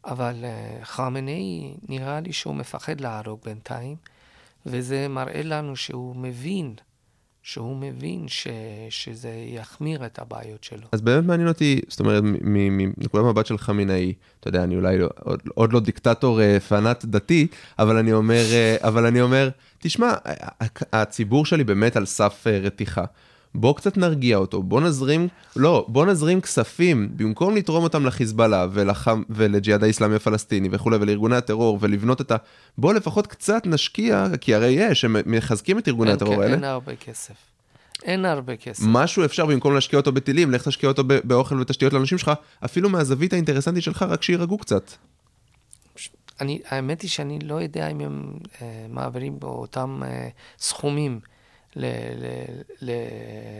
אבל 0.05 0.35
אה, 0.43 0.79
חמינאי, 0.83 1.73
נראה 1.89 2.19
לי 2.19 2.33
שהוא 2.33 2.55
מפחד 2.55 3.01
להרוג 3.01 3.39
בינתיים, 3.45 3.95
וזה 4.65 5.07
מראה 5.07 5.41
לנו 5.43 5.75
שהוא 5.75 6.15
מבין 6.15 6.75
שהוא 7.47 7.77
מבין 7.77 8.27
ש, 8.27 8.47
שזה 8.89 9.29
יחמיר 9.47 10.05
את 10.05 10.19
הבעיות 10.19 10.63
שלו. 10.63 10.87
אז 10.91 11.01
באמת 11.01 11.25
מעניין 11.25 11.47
אותי, 11.47 11.81
זאת 11.87 11.99
אומרת, 11.99 12.23
מנקודת 12.41 13.25
מבט 13.25 13.45
של 13.45 13.57
חמינאי, 13.57 14.13
אתה 14.39 14.47
יודע, 14.47 14.63
אני 14.63 14.75
אולי 14.75 14.97
לא, 14.97 15.09
עוד, 15.19 15.39
עוד 15.55 15.73
לא 15.73 15.79
דיקטטור 15.79 16.41
אה, 16.41 16.59
פנאט 16.59 17.05
דתי, 17.05 17.47
אבל 17.79 17.97
אני 17.97 18.13
אומר, 18.13 18.43
אה, 18.51 18.75
אבל 18.81 19.05
אני 19.05 19.21
אומר, 19.21 19.49
תשמע, 19.79 20.13
הציבור 20.93 21.45
שלי 21.45 21.63
באמת 21.63 21.95
על 21.95 22.05
סף 22.05 22.45
רתיחה. 22.47 23.05
בוא 23.55 23.75
קצת 23.75 23.97
נרגיע 23.97 24.37
אותו, 24.37 24.63
בוא 24.63 24.81
נזרים, 24.81 25.27
לא, 25.55 25.85
בוא 25.87 26.05
נזרים 26.05 26.41
כספים, 26.41 27.09
במקום 27.15 27.55
לתרום 27.55 27.83
אותם 27.83 28.05
לחיזבאללה 28.05 28.67
ולחם, 28.71 29.23
ולג'יהאד 29.29 29.83
האיסלאמי 29.83 30.15
הפלסטיני 30.15 30.69
וכולי, 30.71 30.97
ולארגוני 30.97 31.35
הטרור, 31.35 31.77
ולבנות 31.81 32.21
את 32.21 32.31
ה... 32.31 32.35
בוא 32.77 32.93
לפחות 32.93 33.27
קצת 33.27 33.61
נשקיע, 33.65 34.25
כי 34.41 34.55
הרי 34.55 34.67
יש, 34.67 35.05
הם 35.05 35.15
מחזקים 35.25 35.79
את 35.79 35.87
ארגוני 35.87 36.09
אין, 36.09 36.15
הטרור 36.15 36.35
כן, 36.35 36.41
האלה. 36.41 36.53
אין 36.53 36.63
הרבה 36.63 36.95
כסף. 36.95 37.33
אין 38.03 38.25
הרבה 38.25 38.55
כסף. 38.55 38.83
משהו 38.87 39.25
אפשר 39.25 39.45
במקום 39.45 39.73
להשקיע 39.73 39.99
אותו 39.99 40.11
בטילים, 40.11 40.51
לך 40.51 40.67
תשקיע 40.67 40.89
אותו 40.89 41.03
באוכל 41.03 41.61
ותשתיות 41.61 41.93
לאנשים 41.93 42.17
שלך, 42.17 42.31
אפילו 42.65 42.89
מהזווית 42.89 43.33
האינטרסנטית 43.33 43.83
שלך, 43.83 44.05
רק 44.09 44.23
שיירגעו 44.23 44.57
קצת. 44.57 44.91
אני, 46.41 46.59
האמת 46.69 47.01
היא 47.01 47.09
שאני 47.09 47.39
לא 47.39 47.55
יודע 47.55 47.87
אם 47.87 47.99
הם 47.99 48.33
אה, 48.61 48.85
מעבירים 48.89 49.39
באותם 49.39 50.01
אה, 50.05 50.27
סכומים 50.59 51.19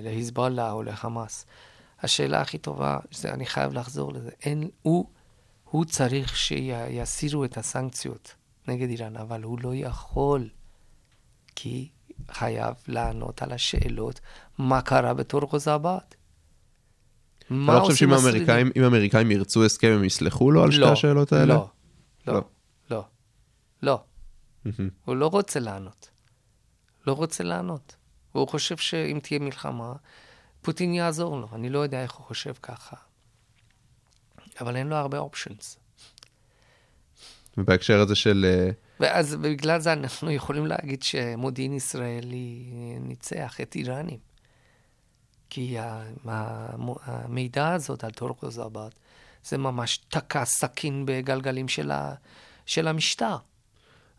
להיזבאללה 0.01 0.71
או 0.71 0.84
לחמאס. 0.84 1.45
השאלה 2.01 2.41
הכי 2.41 2.58
טובה, 2.58 2.97
זה, 3.12 3.34
אני 3.34 3.45
חייב 3.45 3.73
לחזור 3.73 4.13
לזה, 4.13 4.30
אין, 4.43 4.69
הוא, 4.82 5.10
הוא 5.63 5.86
צריך 5.86 6.38
שיסירו 6.38 7.45
את 7.45 7.58
הסנקציות 7.58 8.36
נגד 8.67 8.89
איראן, 8.89 9.17
אבל 9.17 9.43
הוא 9.43 9.60
לא 9.62 9.75
יכול, 9.75 10.49
כי 11.56 11.89
חייב 12.32 12.75
לענות 12.88 13.41
על 13.41 13.51
השאלות 13.51 14.19
מה 14.58 14.82
קרה 14.82 15.13
בתור 15.13 15.41
גוזאבד. 15.41 15.97
אתה 17.47 17.56
לא 17.56 17.80
חושב 17.80 17.95
שאם 17.95 18.13
האמריקאים, 18.13 18.71
אם 18.77 18.84
האמריקאים 18.84 19.32
ירצו 19.32 19.65
הסכם, 19.65 19.88
הם 19.88 20.03
יסלחו 20.03 20.51
לו 20.51 20.63
על 20.63 20.71
שתי 20.71 20.86
השאלות 20.86 21.34
האלה? 21.34 21.53
לא, 21.53 21.69
לא. 22.27 22.34
לא, 22.34 22.43
לא, 22.89 23.06
לא. 23.84 24.03
הוא 25.06 25.15
לא 25.15 25.27
רוצה 25.27 25.60
לענות. 25.60 26.10
לא 27.08 27.13
רוצה 27.13 27.43
לענות. 27.43 27.95
והוא 28.38 28.47
חושב 28.47 28.78
שאם 28.78 29.19
תהיה 29.23 29.39
מלחמה, 29.39 29.93
פוטין 30.62 30.93
יעזור 30.93 31.39
לו. 31.39 31.47
אני 31.54 31.69
לא 31.69 31.80
יודע 31.80 32.04
איך 32.04 32.12
הוא 32.12 32.26
חושב 32.26 32.54
ככה. 32.62 32.95
אבל 34.62 34.76
אין 34.76 34.88
לו 34.88 34.95
הרבה 34.95 35.17
אופשנס. 35.17 35.78
ובהקשר 37.58 38.00
הזה 38.00 38.15
של... 38.15 38.45
אה, 38.50 38.71
ואז 39.00 39.36
בגלל 39.36 39.80
זה 39.80 39.93
אנחנו 39.93 40.32
יכולים 40.32 40.67
להגיד 40.67 41.04
שמודיעין 41.04 41.73
ישראלי 41.73 42.65
ניצח 43.00 43.62
את 43.62 43.76
איראנים. 43.76 44.19
כי 45.50 45.76
המידע 47.06 47.73
הזאת 47.73 48.04
על 48.04 48.12
טורקוזאבד 48.12 48.89
זה 49.43 49.58
ממש 49.58 49.97
תקע 49.97 50.45
סכין 50.45 51.06
בגלגלים 51.06 51.67
של, 51.67 51.91
ה, 51.91 52.13
של 52.65 52.88
המשטר. 52.88 53.38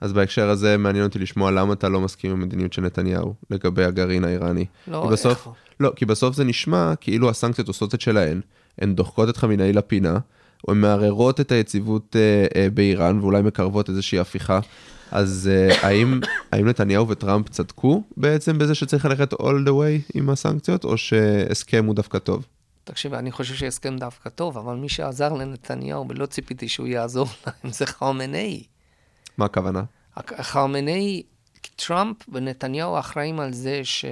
אז 0.00 0.12
בהקשר 0.12 0.48
הזה 0.48 0.76
מעניין 0.76 1.04
אותי 1.04 1.18
לשמוע 1.18 1.50
למה 1.50 1.72
אתה 1.72 1.88
לא 1.88 2.00
מסכים 2.00 2.30
עם 2.30 2.42
המדיניות 2.42 2.72
של 2.72 2.82
נתניהו 2.82 3.34
לגבי 3.50 3.84
הגרעין 3.84 4.24
האיראני. 4.24 4.64
לא, 4.88 5.02
כי 5.06 5.12
בסוף, 5.12 5.46
איך? 5.46 5.48
לא, 5.80 5.92
כי 5.96 6.06
בסוף 6.06 6.37
זה 6.37 6.44
נשמע 6.44 6.94
כאילו 7.00 7.30
הסנקציות 7.30 7.68
עושות 7.68 7.94
את 7.94 8.00
שלהן, 8.00 8.40
הן 8.78 8.94
דוחקות 8.94 9.28
את 9.28 9.37
חמינאי 9.37 9.72
לפינה, 9.72 10.18
או 10.68 10.72
הן 10.72 10.80
מערערות 10.80 11.40
את 11.40 11.52
היציבות 11.52 12.16
אה, 12.16 12.46
אה, 12.56 12.70
באיראן 12.70 13.18
ואולי 13.20 13.42
מקרבות 13.42 13.88
איזושהי 13.88 14.18
הפיכה. 14.18 14.61
אז 15.11 15.50
אה, 15.52 15.88
האם, 15.88 16.20
האם 16.52 16.68
נתניהו 16.68 17.08
וטראמפ 17.08 17.48
צדקו 17.48 18.02
בעצם 18.16 18.58
בזה 18.58 18.74
שצריך 18.74 19.04
ללכת 19.04 19.32
all 19.32 19.66
the 19.66 19.70
way 19.70 20.11
עם 20.14 20.30
הסנקציות, 20.30 20.84
או 20.84 20.96
שהסכם 20.96 21.84
הוא 21.84 21.94
דווקא 21.94 22.18
טוב? 22.18 22.46
תקשיב, 22.84 23.14
אני 23.14 23.32
חושב 23.32 23.54
שהסכם 23.54 23.96
דווקא 23.96 24.30
טוב, 24.30 24.58
אבל 24.58 24.74
מי 24.76 24.88
שעזר 24.88 25.32
לנתניהו, 25.32 26.08
ולא 26.08 26.26
ציפיתי 26.26 26.68
שהוא 26.68 26.87
יעזור 26.87 27.28
להם, 27.46 27.72
זה 27.72 27.87
חמינאי. 27.87 28.62
מה 29.38 29.44
הכוונה? 29.44 29.83
חמינאי, 30.40 31.22
טראמפ 31.77 32.16
ונתניהו 32.33 32.98
אחראים 32.98 33.40
על 33.40 33.53
זה 33.53 33.81
ש... 33.85 34.05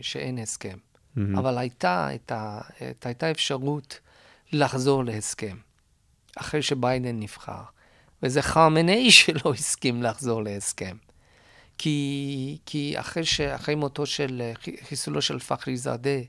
שאין 0.00 0.38
הסכם. 0.38 0.76
Mm-hmm. 0.78 1.38
אבל 1.38 1.58
הייתה, 1.58 2.06
הייתה, 2.06 2.60
הייתה 3.04 3.30
אפשרות 3.30 4.00
לחזור 4.52 5.04
להסכם, 5.04 5.56
אחרי 6.36 6.62
שביידן 6.62 7.20
נבחר. 7.20 7.62
וזה 8.22 8.42
חמינאי 8.42 9.10
שלא 9.18 9.52
הסכים 9.54 10.02
לחזור 10.02 10.42
להסכם. 10.42 10.96
כי, 11.78 12.58
כי 12.66 12.94
אחרי, 13.00 13.24
ש... 13.24 13.40
אחרי 13.40 13.74
מותו 13.74 14.06
של, 14.06 14.42
חיסולו 14.88 15.22
של 15.22 15.38
פחרי 15.38 15.76
זאדה, 15.76 16.20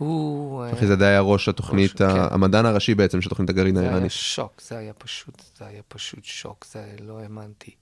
הוא... 0.00 0.64
אחי 0.72 0.86
זה 0.86 1.08
היה 1.08 1.20
ראש 1.20 1.48
התוכנית, 1.48 2.00
ראש, 2.02 2.12
כן. 2.12 2.34
המדען 2.34 2.66
הראשי 2.66 2.94
בעצם 2.94 3.22
של 3.22 3.28
תוכנית 3.28 3.50
הגרעין 3.50 3.74
זה 3.74 3.96
היה. 3.96 4.08
שוק, 4.08 4.60
זה 4.62 4.78
היה 4.78 4.92
פשוט, 4.92 5.42
זה 5.58 5.66
היה 5.66 5.82
פשוט 5.88 6.24
שוק, 6.24 6.66
זה 6.72 6.84
לא 7.00 7.20
האמנתי. 7.20 7.74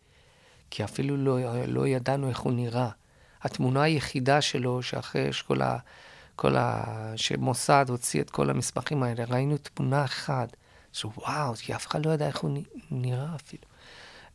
כי 0.70 0.84
אפילו 0.84 1.16
לא, 1.16 1.38
לא 1.66 1.86
ידענו 1.86 2.28
איך 2.28 2.38
הוא 2.38 2.52
נראה. 2.52 2.88
התמונה 3.42 3.82
היחידה 3.82 4.40
שלו, 4.40 4.82
שאחרי 4.82 5.32
שכל 5.32 5.62
ה... 5.62 5.78
כל 6.36 6.56
ה... 6.56 6.84
שמוסד 7.16 7.86
הוציא 7.88 8.20
את 8.20 8.30
כל 8.30 8.50
המסמכים 8.50 9.02
האלה, 9.02 9.24
ראינו 9.28 9.56
תמונה 9.56 10.04
אחת, 10.04 10.56
שוואו, 10.92 11.54
כי 11.54 11.74
אף 11.74 11.86
אחד 11.86 12.06
לא 12.06 12.10
ידע 12.10 12.26
איך 12.26 12.38
הוא 12.38 12.58
נראה 12.90 13.34
אפילו. 13.34 13.62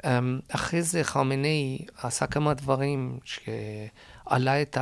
אמ, 0.06 0.40
אחרי 0.50 0.82
זה 0.82 1.04
חמינאי 1.04 1.86
עשה 1.98 2.28
כמה 2.28 2.54
דברים 2.54 3.20
שעלה 3.24 4.62
את 4.62 4.78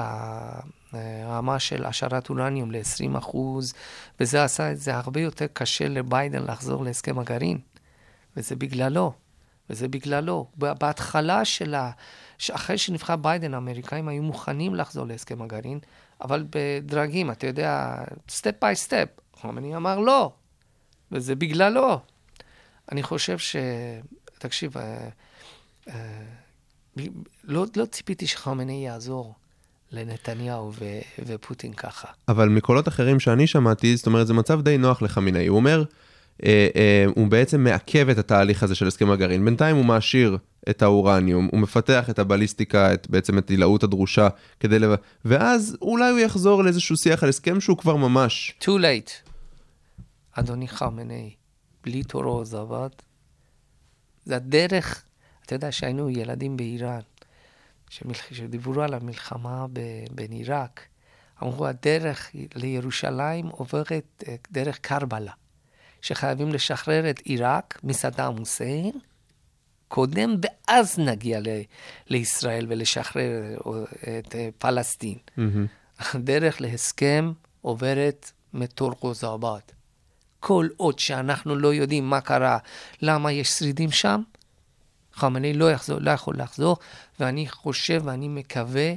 הרמה 0.93 1.59
של 1.59 1.85
העשרת 1.85 2.29
אורניום 2.29 2.71
ל-20 2.71 3.17
אחוז, 3.17 3.73
וזה 4.19 4.43
עשה 4.43 4.71
את 4.71 4.77
זה 4.77 4.95
הרבה 4.95 5.21
יותר 5.21 5.45
קשה 5.53 5.87
לביידן 5.87 6.43
לחזור 6.43 6.83
להסכם 6.83 7.19
הגרעין. 7.19 7.59
וזה 8.37 8.55
בגללו, 8.55 9.13
וזה 9.69 9.87
בגללו. 9.87 10.47
בהתחלה 10.57 11.45
של 11.45 11.75
ה... 11.75 11.91
אחרי 12.51 12.77
שנבחר 12.77 13.15
ביידן, 13.15 13.53
האמריקאים 13.53 14.07
היו 14.07 14.23
מוכנים 14.23 14.75
לחזור 14.75 15.07
להסכם 15.07 15.41
הגרעין, 15.41 15.79
אבל 16.21 16.45
בדרגים, 16.49 17.31
אתה 17.31 17.47
יודע, 17.47 17.95
step 18.29 18.53
by 18.61 18.75
step. 18.75 19.07
ח'אמנאי 19.33 19.75
אמר 19.75 19.99
לא, 19.99 20.31
וזה 21.11 21.35
בגללו. 21.35 21.99
אני 22.91 23.03
חושב 23.03 23.37
ש... 23.37 23.55
תקשיב, 24.39 24.77
אה, 24.77 25.09
אה, 25.89 26.23
לא, 27.43 27.65
לא 27.75 27.85
ציפיתי 27.85 28.27
שחמני 28.27 28.85
יעזור 28.85 29.35
לנתניהו 29.91 30.71
ו, 30.79 30.85
ופוטין 31.25 31.73
ככה. 31.73 32.07
אבל 32.27 32.49
מקולות 32.49 32.87
אחרים 32.87 33.19
שאני 33.19 33.47
שמעתי, 33.47 33.95
זאת 33.95 34.05
אומרת, 34.05 34.27
זה 34.27 34.33
מצב 34.33 34.61
די 34.61 34.77
נוח 34.77 35.01
לחמינאי. 35.01 35.47
הוא 35.47 35.57
אומר, 35.57 35.83
אה, 36.45 36.67
אה, 36.75 37.05
הוא 37.15 37.27
בעצם 37.27 37.63
מעכב 37.63 38.09
את 38.09 38.17
התהליך 38.17 38.63
הזה 38.63 38.75
של 38.75 38.87
הסכם 38.87 39.11
הגרעין. 39.11 39.45
בינתיים 39.45 39.75
הוא 39.75 39.85
מעשיר 39.85 40.37
את 40.69 40.81
האורניום, 40.81 41.49
הוא 41.51 41.59
מפתח 41.59 42.09
את 42.09 42.19
הבליסטיקה, 42.19 42.93
את, 42.93 43.09
בעצם 43.09 43.37
את 43.37 43.49
הילאות 43.49 43.83
הדרושה, 43.83 44.27
כדי 44.59 44.79
לב... 44.79 44.91
ואז 45.25 45.77
אולי 45.81 46.09
הוא 46.09 46.19
יחזור 46.19 46.63
לאיזשהו 46.63 46.97
שיח 46.97 47.23
על 47.23 47.29
הסכם 47.29 47.61
שהוא 47.61 47.77
כבר 47.77 47.95
ממש. 47.95 48.55
too 48.61 48.65
late. 48.65 49.29
אדוני 50.31 50.67
חמני, 50.67 51.33
בלי 51.83 52.03
תורו 52.03 52.45
זבד, 52.45 52.89
זה 54.25 54.35
הדרך, 54.35 55.03
אתה 55.45 55.55
יודע 55.55 55.71
שהיינו 55.71 56.09
ילדים 56.09 56.57
באיראן. 56.57 56.99
שדיברו 58.31 58.81
על 58.81 58.93
המלחמה. 58.93 59.65
בין 60.11 60.31
עיראק, 60.31 60.81
אמרו 61.43 61.67
הדרך 61.67 62.31
לירושלים 62.55 63.47
עוברת 63.47 64.23
אה, 64.27 64.35
דרך 64.51 64.79
קרבלה, 64.79 65.31
שחייבים 66.01 66.49
לשחרר 66.49 67.09
את 67.09 67.19
עיראק 67.19 67.79
מסדאם 67.83 68.37
חוסיין, 68.37 68.91
קודם, 69.87 70.35
ואז 70.41 70.99
נגיע 70.99 71.39
ל... 71.39 71.47
לישראל 72.07 72.65
ולשחרר 72.69 73.55
אה, 73.67 74.19
את 74.19 74.35
אה, 74.35 74.49
פלסטין. 74.57 75.17
הדרך 76.13 76.61
להסכם 76.61 77.31
עוברת 77.61 78.31
מטורגוזאבד. 78.53 79.59
כל 80.39 80.67
עוד 80.77 80.99
שאנחנו 80.99 81.55
לא 81.55 81.73
יודעים 81.73 82.09
מה 82.09 82.21
קרה, 82.21 82.57
למה 83.01 83.31
יש 83.31 83.49
שרידים 83.49 83.91
שם, 83.91 84.21
חמני 85.13 85.53
לא, 85.53 85.71
יחזור, 85.71 85.99
לא 86.01 86.11
יכול 86.11 86.35
לחזור, 86.37 86.77
ואני 87.21 87.47
חושב 87.49 88.01
ואני 88.05 88.27
מקווה 88.27 88.93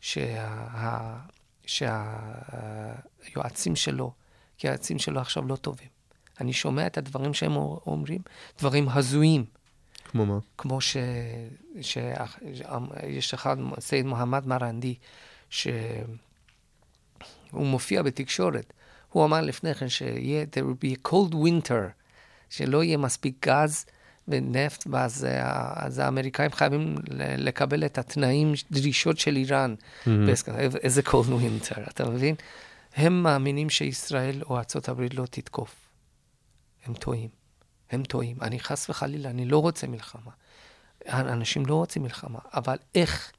שהיועצים 0.00 1.96
שה, 3.76 3.82
שלו, 3.82 4.12
כי 4.58 4.68
היועצים 4.68 4.98
שלו 4.98 5.20
עכשיו 5.20 5.46
לא 5.46 5.56
טובים. 5.56 5.88
אני 6.40 6.52
שומע 6.52 6.86
את 6.86 6.98
הדברים 6.98 7.34
שהם 7.34 7.56
אומרים, 7.56 8.20
דברים 8.58 8.88
הזויים. 8.88 9.44
כמו 10.04 10.26
מה? 10.26 10.38
כמו 10.58 10.80
ש... 10.80 10.96
ש... 11.80 11.98
יש 13.06 13.34
אחד, 13.34 13.56
סייד 13.78 14.06
מוחמד 14.06 14.46
מרנדי, 14.46 14.94
שהוא 15.50 15.72
מופיע 17.52 18.02
בתקשורת. 18.02 18.72
הוא 19.08 19.24
אמר 19.24 19.40
לפני 19.40 19.74
כן 19.74 19.88
שיהיה, 19.88 20.44
there 20.44 20.62
will 20.62 20.84
be 20.84 20.96
a 20.96 21.08
cold 21.10 21.34
winter, 21.34 21.90
שלא 22.50 22.84
יהיה 22.84 22.96
מספיק 22.96 23.46
גז 23.48 23.86
בנפט, 24.28 24.84
ואז 24.90 25.24
אה, 25.24 25.72
אז 25.86 25.98
האמריקאים 25.98 26.52
חייבים 26.52 26.94
לקבל 27.38 27.84
את 27.84 27.98
התנאים, 27.98 28.52
דרישות 28.70 29.18
של 29.18 29.36
איראן. 29.36 29.74
בהסכם- 30.26 30.52
איזה 30.82 31.02
cold 31.06 31.26
winter, 31.42 31.90
אתה 31.90 32.10
מבין? 32.10 32.34
הם 32.96 33.22
מאמינים 33.22 33.70
שישראל 33.70 34.42
או 34.42 34.56
ארה"ב 34.56 35.00
לא 35.12 35.26
תתקוף. 35.26 35.74
הם 36.86 36.94
טועים. 36.94 37.28
הם 37.90 38.02
טועים. 38.02 38.36
אני 38.42 38.60
חס 38.60 38.90
וחלילה, 38.90 39.30
אני 39.30 39.44
לא 39.46 39.58
רוצה 39.58 39.86
מלחמה. 39.86 40.30
אנשים 41.08 41.66
לא 41.66 41.74
רוצים 41.74 42.02
מלחמה, 42.02 42.38
אבל 42.54 42.76
איך 42.94 43.32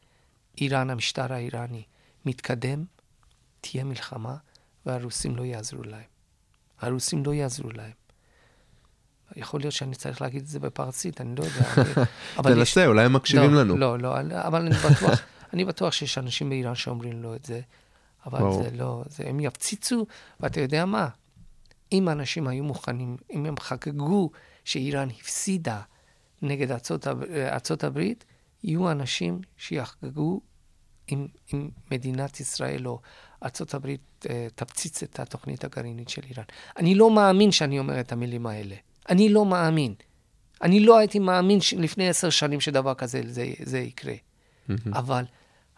איראן, 0.61 0.89
המשטר 0.89 1.33
האיראני, 1.33 1.83
מתקדם, 2.25 2.85
תהיה 3.61 3.83
מלחמה, 3.83 4.35
והרוסים 4.85 5.35
לא 5.35 5.43
יעזרו 5.45 5.83
להם. 5.83 6.03
הרוסים 6.79 7.25
לא 7.25 7.33
יעזרו 7.33 7.71
להם. 7.71 7.91
יכול 9.35 9.59
להיות 9.59 9.73
שאני 9.73 9.95
צריך 9.95 10.21
להגיד 10.21 10.41
את 10.41 10.47
זה 10.47 10.59
בפרסית, 10.59 11.21
אני 11.21 11.35
לא 11.35 11.43
יודע. 11.43 11.73
אני- 11.77 12.05
אבל 12.37 12.51
יש- 12.51 12.57
תנסה, 12.57 12.85
אולי 12.87 13.05
הם 13.05 13.13
מקשיבים 13.13 13.53
לא, 13.53 13.61
לנו. 13.61 13.77
לא, 13.77 13.99
לא, 13.99 14.13
אבל 14.31 14.61
אני 14.65 14.75
בטוח, 14.75 15.19
אני 15.53 15.65
בטוח 15.65 15.93
שיש 15.93 16.17
אנשים 16.17 16.49
באיראן 16.49 16.75
שאומרים 16.75 17.21
לו 17.23 17.35
את 17.35 17.45
זה, 17.45 17.61
אבל. 18.25 18.63
זה 18.63 18.69
לא, 18.71 19.03
זה, 19.07 19.23
הם 19.27 19.39
יפציצו, 19.39 20.05
ואתה 20.39 20.61
יודע 20.61 20.85
מה? 20.85 21.07
אם 21.91 22.09
אנשים 22.09 22.47
היו 22.47 22.63
מוכנים, 22.63 23.17
אם 23.33 23.45
הם 23.45 23.55
חגגו 23.59 24.29
שאיראן 24.65 25.07
הפסידה 25.19 25.81
נגד 26.41 26.71
ארצות, 26.71 27.07
ארצות 27.51 27.83
הברית, 27.83 28.25
יהיו 28.63 28.91
אנשים 28.91 29.41
שיחגגו 29.57 30.41
אם, 31.11 31.27
אם 31.53 31.69
מדינת 31.91 32.39
ישראל 32.39 32.87
או 32.87 32.99
ארצות 33.43 33.73
הברית 33.73 34.25
אה, 34.29 34.47
תפציץ 34.55 35.03
את 35.03 35.19
התוכנית 35.19 35.63
הגרעינית 35.63 36.09
של 36.09 36.21
איראן. 36.29 36.43
אני 36.77 36.95
לא 36.95 37.11
מאמין 37.11 37.51
שאני 37.51 37.79
אומר 37.79 37.99
את 37.99 38.11
המילים 38.11 38.47
האלה. 38.47 38.75
אני 39.09 39.29
לא 39.29 39.45
מאמין. 39.45 39.93
אני 40.61 40.79
לא 40.79 40.97
הייתי 40.97 41.19
מאמין 41.19 41.61
ש- 41.61 41.73
לפני 41.73 42.09
עשר 42.09 42.29
שנים 42.29 42.59
שדבר 42.61 42.93
כזה 42.93 43.21
זה, 43.25 43.45
זה 43.63 43.79
יקרה. 43.79 44.13
אבל 44.93 45.23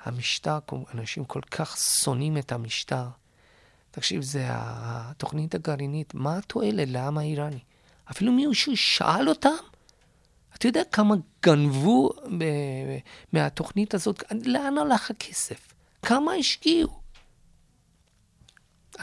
המשטר, 0.03 0.59
אנשים 0.93 1.25
כל 1.25 1.41
כך 1.51 1.77
שונאים 1.77 2.37
את 2.37 2.51
המשטר. 2.51 3.05
תקשיב, 3.91 4.21
זה 4.21 4.45
התוכנית 4.49 5.55
הגרעינית, 5.55 6.13
מה 6.13 6.37
התועלת 6.37 6.87
לעם 6.89 7.17
האיראני? 7.17 7.59
אפילו 8.11 8.31
מישהו 8.31 8.77
שאל 8.77 9.29
אותם? 9.29 9.49
אתה 10.55 10.67
יודע 10.67 10.81
כמה 10.91 11.15
גנבו 11.43 12.09
ב- 12.37 12.97
מהתוכנית 13.33 13.93
הזאת? 13.93 14.23
לאן 14.45 14.77
הלך 14.77 15.11
הכסף? 15.11 15.73
כמה 16.01 16.31
השקיעו? 16.33 17.02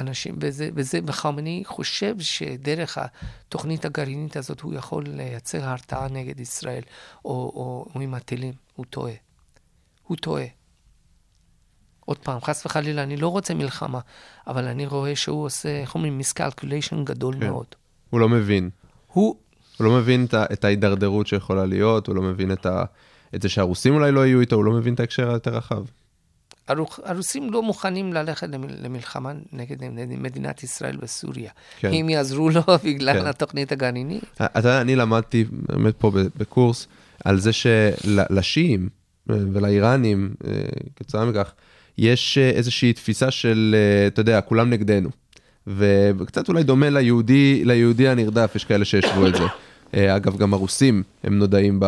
אנשים, 0.00 0.38
וזה, 0.40 0.68
וזה, 0.74 0.98
וחמני 1.06 1.62
חושב 1.66 2.14
שדרך 2.20 2.98
התוכנית 2.98 3.84
הגרעינית 3.84 4.36
הזאת 4.36 4.60
הוא 4.60 4.74
יכול 4.74 5.04
לייצר 5.06 5.64
הרתעה 5.64 6.08
נגד 6.08 6.40
ישראל, 6.40 6.82
או, 7.24 7.30
או, 7.30 7.86
או 7.94 8.00
עם 8.00 8.14
הטילים. 8.14 8.54
הוא 8.76 8.86
טועה. 8.90 9.12
הוא 10.02 10.16
טועה. 10.16 10.44
עוד 12.00 12.18
פעם, 12.18 12.40
חס 12.40 12.66
וחלילה, 12.66 13.02
אני 13.02 13.16
לא 13.16 13.28
רוצה 13.28 13.54
מלחמה, 13.54 14.00
אבל 14.46 14.64
אני 14.64 14.86
רואה 14.86 15.16
שהוא 15.16 15.44
עושה, 15.44 15.80
איך 15.80 15.94
אומרים, 15.94 16.18
miscalculation 16.18 17.04
גדול 17.04 17.34
כן. 17.34 17.46
מאוד. 17.46 17.66
הוא 18.10 18.20
לא 18.20 18.28
מבין. 18.28 18.70
הוא, 19.12 19.36
הוא 19.78 19.84
לא 19.86 19.96
מבין 19.96 20.24
את 20.24 20.34
את 20.34 20.64
ההידרדרות 20.64 21.26
שיכולה 21.26 21.66
להיות, 21.66 22.06
הוא 22.06 22.14
לא 22.16 22.22
מבין 22.22 22.52
את 22.52 22.66
ה- 22.66 22.84
את 23.34 23.42
זה 23.42 23.48
שהרוסים 23.48 23.94
אולי 23.94 24.12
לא 24.12 24.26
יהיו 24.26 24.40
איתו, 24.40 24.56
הוא 24.56 24.64
לא 24.64 24.72
מבין 24.72 24.94
את 24.94 25.00
ההקשר 25.00 25.30
היותר 25.30 25.50
רחב. 25.56 25.84
הרוסים 27.04 27.52
לא 27.52 27.62
מוכנים 27.62 28.12
ללכת 28.12 28.48
למל- 28.48 28.76
למלחמה 28.82 29.32
נגד 29.52 29.76
מדינת 30.18 30.62
ישראל 30.62 30.96
בסוריה. 30.96 31.50
כן. 31.78 31.92
אם 31.92 32.08
יעזרו 32.08 32.50
לו 32.50 32.60
בגלל 32.84 33.20
כן. 33.20 33.26
התוכנית 33.26 33.72
הגרעינית. 33.72 34.24
אתה 34.34 34.58
יודע, 34.58 34.80
אני 34.80 34.96
למדתי 34.96 35.44
באמת 35.50 35.94
פה 35.98 36.10
בקורס 36.36 36.86
על 37.24 37.40
זה 37.40 37.50
שלשיעים 37.52 38.88
ולאיראנים, 39.26 40.30
אה, 40.46 40.50
כתוצאה 40.96 41.24
מכך, 41.24 41.52
יש 41.98 42.38
אה, 42.38 42.50
איזושהי 42.50 42.92
תפיסה 42.92 43.30
של, 43.30 43.74
אה, 43.78 44.06
אתה 44.06 44.20
יודע, 44.20 44.40
כולם 44.40 44.70
נגדנו. 44.70 45.08
וקצת 45.66 46.48
אולי 46.48 46.62
דומה 46.62 46.90
ליהודי, 46.90 47.64
ליהודי 47.64 48.08
הנרדף, 48.08 48.52
יש 48.56 48.64
כאלה 48.64 48.84
שהשוו 48.84 49.26
את 49.26 49.34
זה. 49.34 49.42
אגב, 50.16 50.36
גם 50.36 50.54
הרוסים 50.54 51.02
הם 51.24 51.38
נודעים 51.38 51.80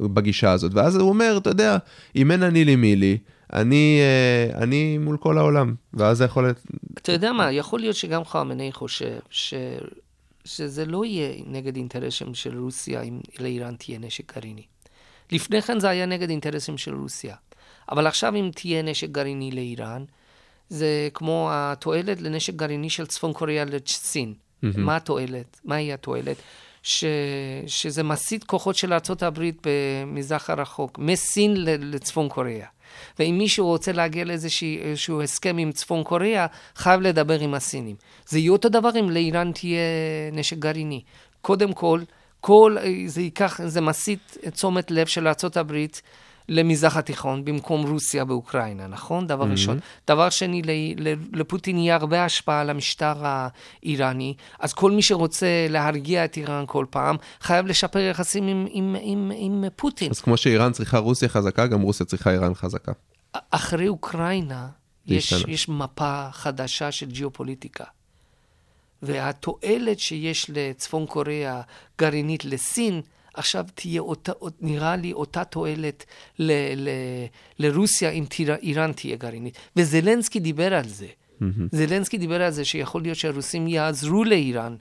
בגישה 0.00 0.52
הזאת. 0.52 0.74
ואז 0.74 0.96
הוא 0.96 1.08
אומר, 1.08 1.38
אתה 1.42 1.50
יודע, 1.50 1.76
אם 2.16 2.30
אין 2.30 2.42
אני 2.42 2.64
לי 2.64 2.76
מי 2.76 2.96
לי, 2.96 3.18
אני, 3.52 4.00
אה, 4.00 4.62
אני 4.62 4.98
מול 4.98 5.16
כל 5.16 5.38
העולם. 5.38 5.74
ואז 5.94 6.18
זה 6.18 6.24
יכול 6.24 6.44
להיות... 6.44 6.56
אתה 6.94 7.12
יודע 7.12 7.32
מה, 7.32 7.52
יכול 7.52 7.80
להיות 7.80 7.96
שגם 7.96 8.24
חמינאי 8.24 8.72
חושב 8.72 9.18
ש... 9.30 9.54
שזה 10.44 10.86
לא 10.86 11.04
יהיה 11.04 11.42
נגד 11.46 11.76
אינטרסים 11.76 12.34
של 12.34 12.58
רוסיה 12.58 13.02
אם 13.02 13.20
לאיראן 13.38 13.76
תהיה 13.76 13.98
נשק 13.98 14.36
גרעיני. 14.36 14.62
לפני 15.32 15.62
כן 15.62 15.80
זה 15.80 15.88
היה 15.88 16.06
נגד 16.06 16.30
אינטרסים 16.30 16.78
של 16.78 16.94
רוסיה. 16.94 17.36
אבל 17.92 18.06
עכשיו 18.06 18.34
אם 18.34 18.50
תהיה 18.54 18.82
נשק 18.82 19.10
גרעיני 19.10 19.50
לאיראן, 19.50 20.04
זה 20.68 21.08
כמו 21.14 21.48
התועלת 21.52 22.20
לנשק 22.20 22.54
גרעיני 22.54 22.90
של 22.90 23.06
צפון 23.06 23.32
קוריאה 23.32 23.64
לסין. 23.64 24.34
מה 24.62 24.96
התועלת? 24.96 25.60
מהי 25.64 25.92
התועלת? 25.92 26.36
ש... 26.82 27.04
שזה 27.66 28.02
מסיט 28.02 28.44
כוחות 28.44 28.76
של 28.76 28.92
ארה"ב 28.92 29.50
במזרח 29.62 30.50
הרחוק, 30.50 30.98
מסין 30.98 31.54
לצפון 31.64 32.28
קוריאה. 32.28 32.66
ואם 33.18 33.34
מישהו 33.38 33.66
רוצה 33.66 33.92
להגיע 33.92 34.24
לאיזשהו 34.24 35.22
הסכם 35.22 35.56
עם 35.58 35.72
צפון 35.72 36.02
קוריאה, 36.02 36.46
חייב 36.76 37.00
לדבר 37.00 37.40
עם 37.40 37.54
הסינים. 37.54 37.96
זה 38.26 38.38
יהיה 38.38 38.50
אותו 38.50 38.68
דבר 38.68 38.90
אם 39.00 39.10
לאיראן 39.10 39.52
תהיה 39.52 39.80
נשק 40.32 40.56
גרעיני. 40.56 41.02
קודם 41.40 41.72
כל, 41.72 42.00
כל, 42.40 42.76
זה 43.06 43.20
ייקח, 43.20 43.60
זה 43.66 43.80
מסיט 43.80 44.36
תשומת 44.52 44.90
לב 44.90 45.06
של 45.06 45.26
ארה"ב 45.28 45.72
למזרח 46.48 46.96
התיכון 46.96 47.44
במקום 47.44 47.86
רוסיה 47.86 48.24
באוקראינה, 48.24 48.86
נכון? 48.86 49.26
דבר 49.26 49.44
ראשון. 49.44 49.78
דבר 50.08 50.30
שני, 50.30 50.62
ל- 50.62 51.08
ל- 51.08 51.14
לפוטין 51.32 51.78
יהיה 51.78 51.96
הרבה 51.96 52.24
השפעה 52.24 52.60
על 52.60 52.70
המשטר 52.70 53.14
האיראני, 53.22 54.34
אז 54.60 54.72
כל 54.72 54.90
מי 54.90 55.02
שרוצה 55.02 55.66
להרגיע 55.68 56.24
את 56.24 56.36
איראן 56.36 56.64
כל 56.66 56.86
פעם, 56.90 57.16
חייב 57.40 57.66
לשפר 57.66 57.98
יחסים 57.98 58.46
עם, 58.46 58.66
עם, 58.70 58.96
עם, 59.00 59.32
עם 59.34 59.64
פוטין. 59.76 60.10
אז 60.10 60.20
כמו 60.20 60.36
שאיראן 60.36 60.72
צריכה 60.72 60.98
רוסיה 60.98 61.28
חזקה, 61.28 61.66
גם 61.66 61.80
רוסיה 61.80 62.06
צריכה 62.06 62.30
איראן 62.30 62.54
חזקה. 62.54 62.92
אחרי 63.50 63.88
אוקראינה, 63.88 64.68
יש, 65.06 65.32
השתנה. 65.32 65.52
יש 65.52 65.68
מפה 65.68 66.28
חדשה 66.32 66.92
של 66.92 67.06
גיאופוליטיקה. 67.06 67.84
והתועלת 69.02 69.98
שיש 69.98 70.50
לצפון 70.54 71.06
קוריאה 71.06 71.60
גרעינית 71.98 72.44
לסין, 72.44 73.00
עכשיו 73.36 73.64
תהיה 73.74 74.00
אותה, 74.00 74.32
נראה 74.60 74.96
לי 74.96 75.12
אותה 75.12 75.44
תועלת 75.44 76.04
ל, 76.38 76.52
ל, 76.76 76.88
לרוסיה 77.58 78.10
אם 78.10 78.24
תיר, 78.28 78.54
איראן 78.54 78.92
תהיה 78.92 79.16
גרעינית. 79.16 79.58
וזלנסקי 79.76 80.40
דיבר 80.40 80.74
על 80.74 80.88
זה. 80.88 81.06
זלנסקי 81.72 82.18
דיבר 82.18 82.42
על 82.42 82.50
זה 82.50 82.64
שיכול 82.64 83.02
להיות 83.02 83.18
שהרוסים 83.18 83.68
יעזרו 83.68 84.24
לאיראן, 84.24 84.76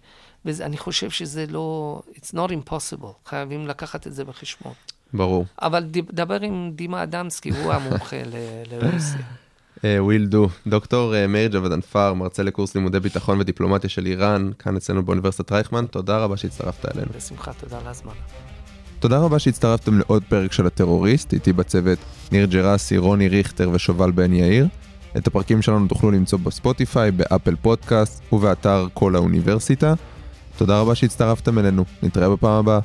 ואני 0.46 0.78
חושב 0.78 1.10
שזה 1.10 1.46
לא, 1.50 2.02
it's 2.16 2.34
not 2.36 2.50
impossible, 2.52 3.08
חייבים 3.26 3.68
לקחת 3.68 4.08
את 4.08 4.14
זה 4.14 4.24
בחשבון. 4.26 4.74
ברור. 5.14 5.46
אבל 5.62 5.84
דבר 6.14 6.42
עם 6.42 6.72
דימה 6.76 7.04
אדמסקי, 7.04 7.50
הוא 7.50 7.74
המומחה 7.74 8.18
ל- 8.26 8.64
לרוסיה. 8.72 9.22
will 10.00 10.26
do, 10.26 10.50
דוקטור 10.68 11.16
אה, 11.16 11.28
מאיר 11.28 11.50
ג'בדנפר, 11.54 12.14
מרצה 12.14 12.44
לקורס 12.44 12.76
לימודי 12.76 13.00
ביטחון 13.00 13.40
ודיפלומטיה 13.40 13.90
של 13.90 14.06
איראן, 14.06 14.50
כאן 14.60 14.76
אצלנו 14.76 15.06
באוניברסיטת 15.06 15.52
רייכמן, 15.52 15.86
תודה 15.86 16.18
רבה 16.18 16.38
שהצטרפת 16.38 16.96
אלינו. 16.96 17.12
בשמחה, 17.18 17.52
תודה 17.54 17.78
על 17.78 17.88
ההזמנה. 17.88 18.14
תודה 19.00 19.20
רבה 19.20 19.40
שהצטרפתם 19.40 20.00
לעוד 20.00 20.24
פרק 20.30 20.52
של 20.52 20.68
הטרוריסט, 20.68 21.34
איתי 21.34 21.54
בצוות 21.54 22.00
ניר 22.32 22.46
ג'רסי, 22.46 22.98
רוני 22.98 23.28
ריכטר 23.28 23.70
ושובל 23.74 24.12
בן 24.12 24.34
יאיר. 24.34 24.68
את 25.18 25.28
הפרקים 25.28 25.62
שלנו 25.62 25.88
תוכלו 25.88 26.12
למצוא 26.12 26.40
בספוטיפיי, 26.40 27.12
באפל 27.12 27.56
פודקאסט 27.56 28.34
ובאתר 28.34 28.88
קול 28.94 29.16
האוניברסיטה. 29.16 29.94
תודה 30.58 30.80
רבה 30.80 30.96
שהצטרפתם 30.96 31.60
אלינו, 31.60 31.86
נתראה 32.04 32.30
בפעם 32.30 32.54
הבאה. 32.54 32.80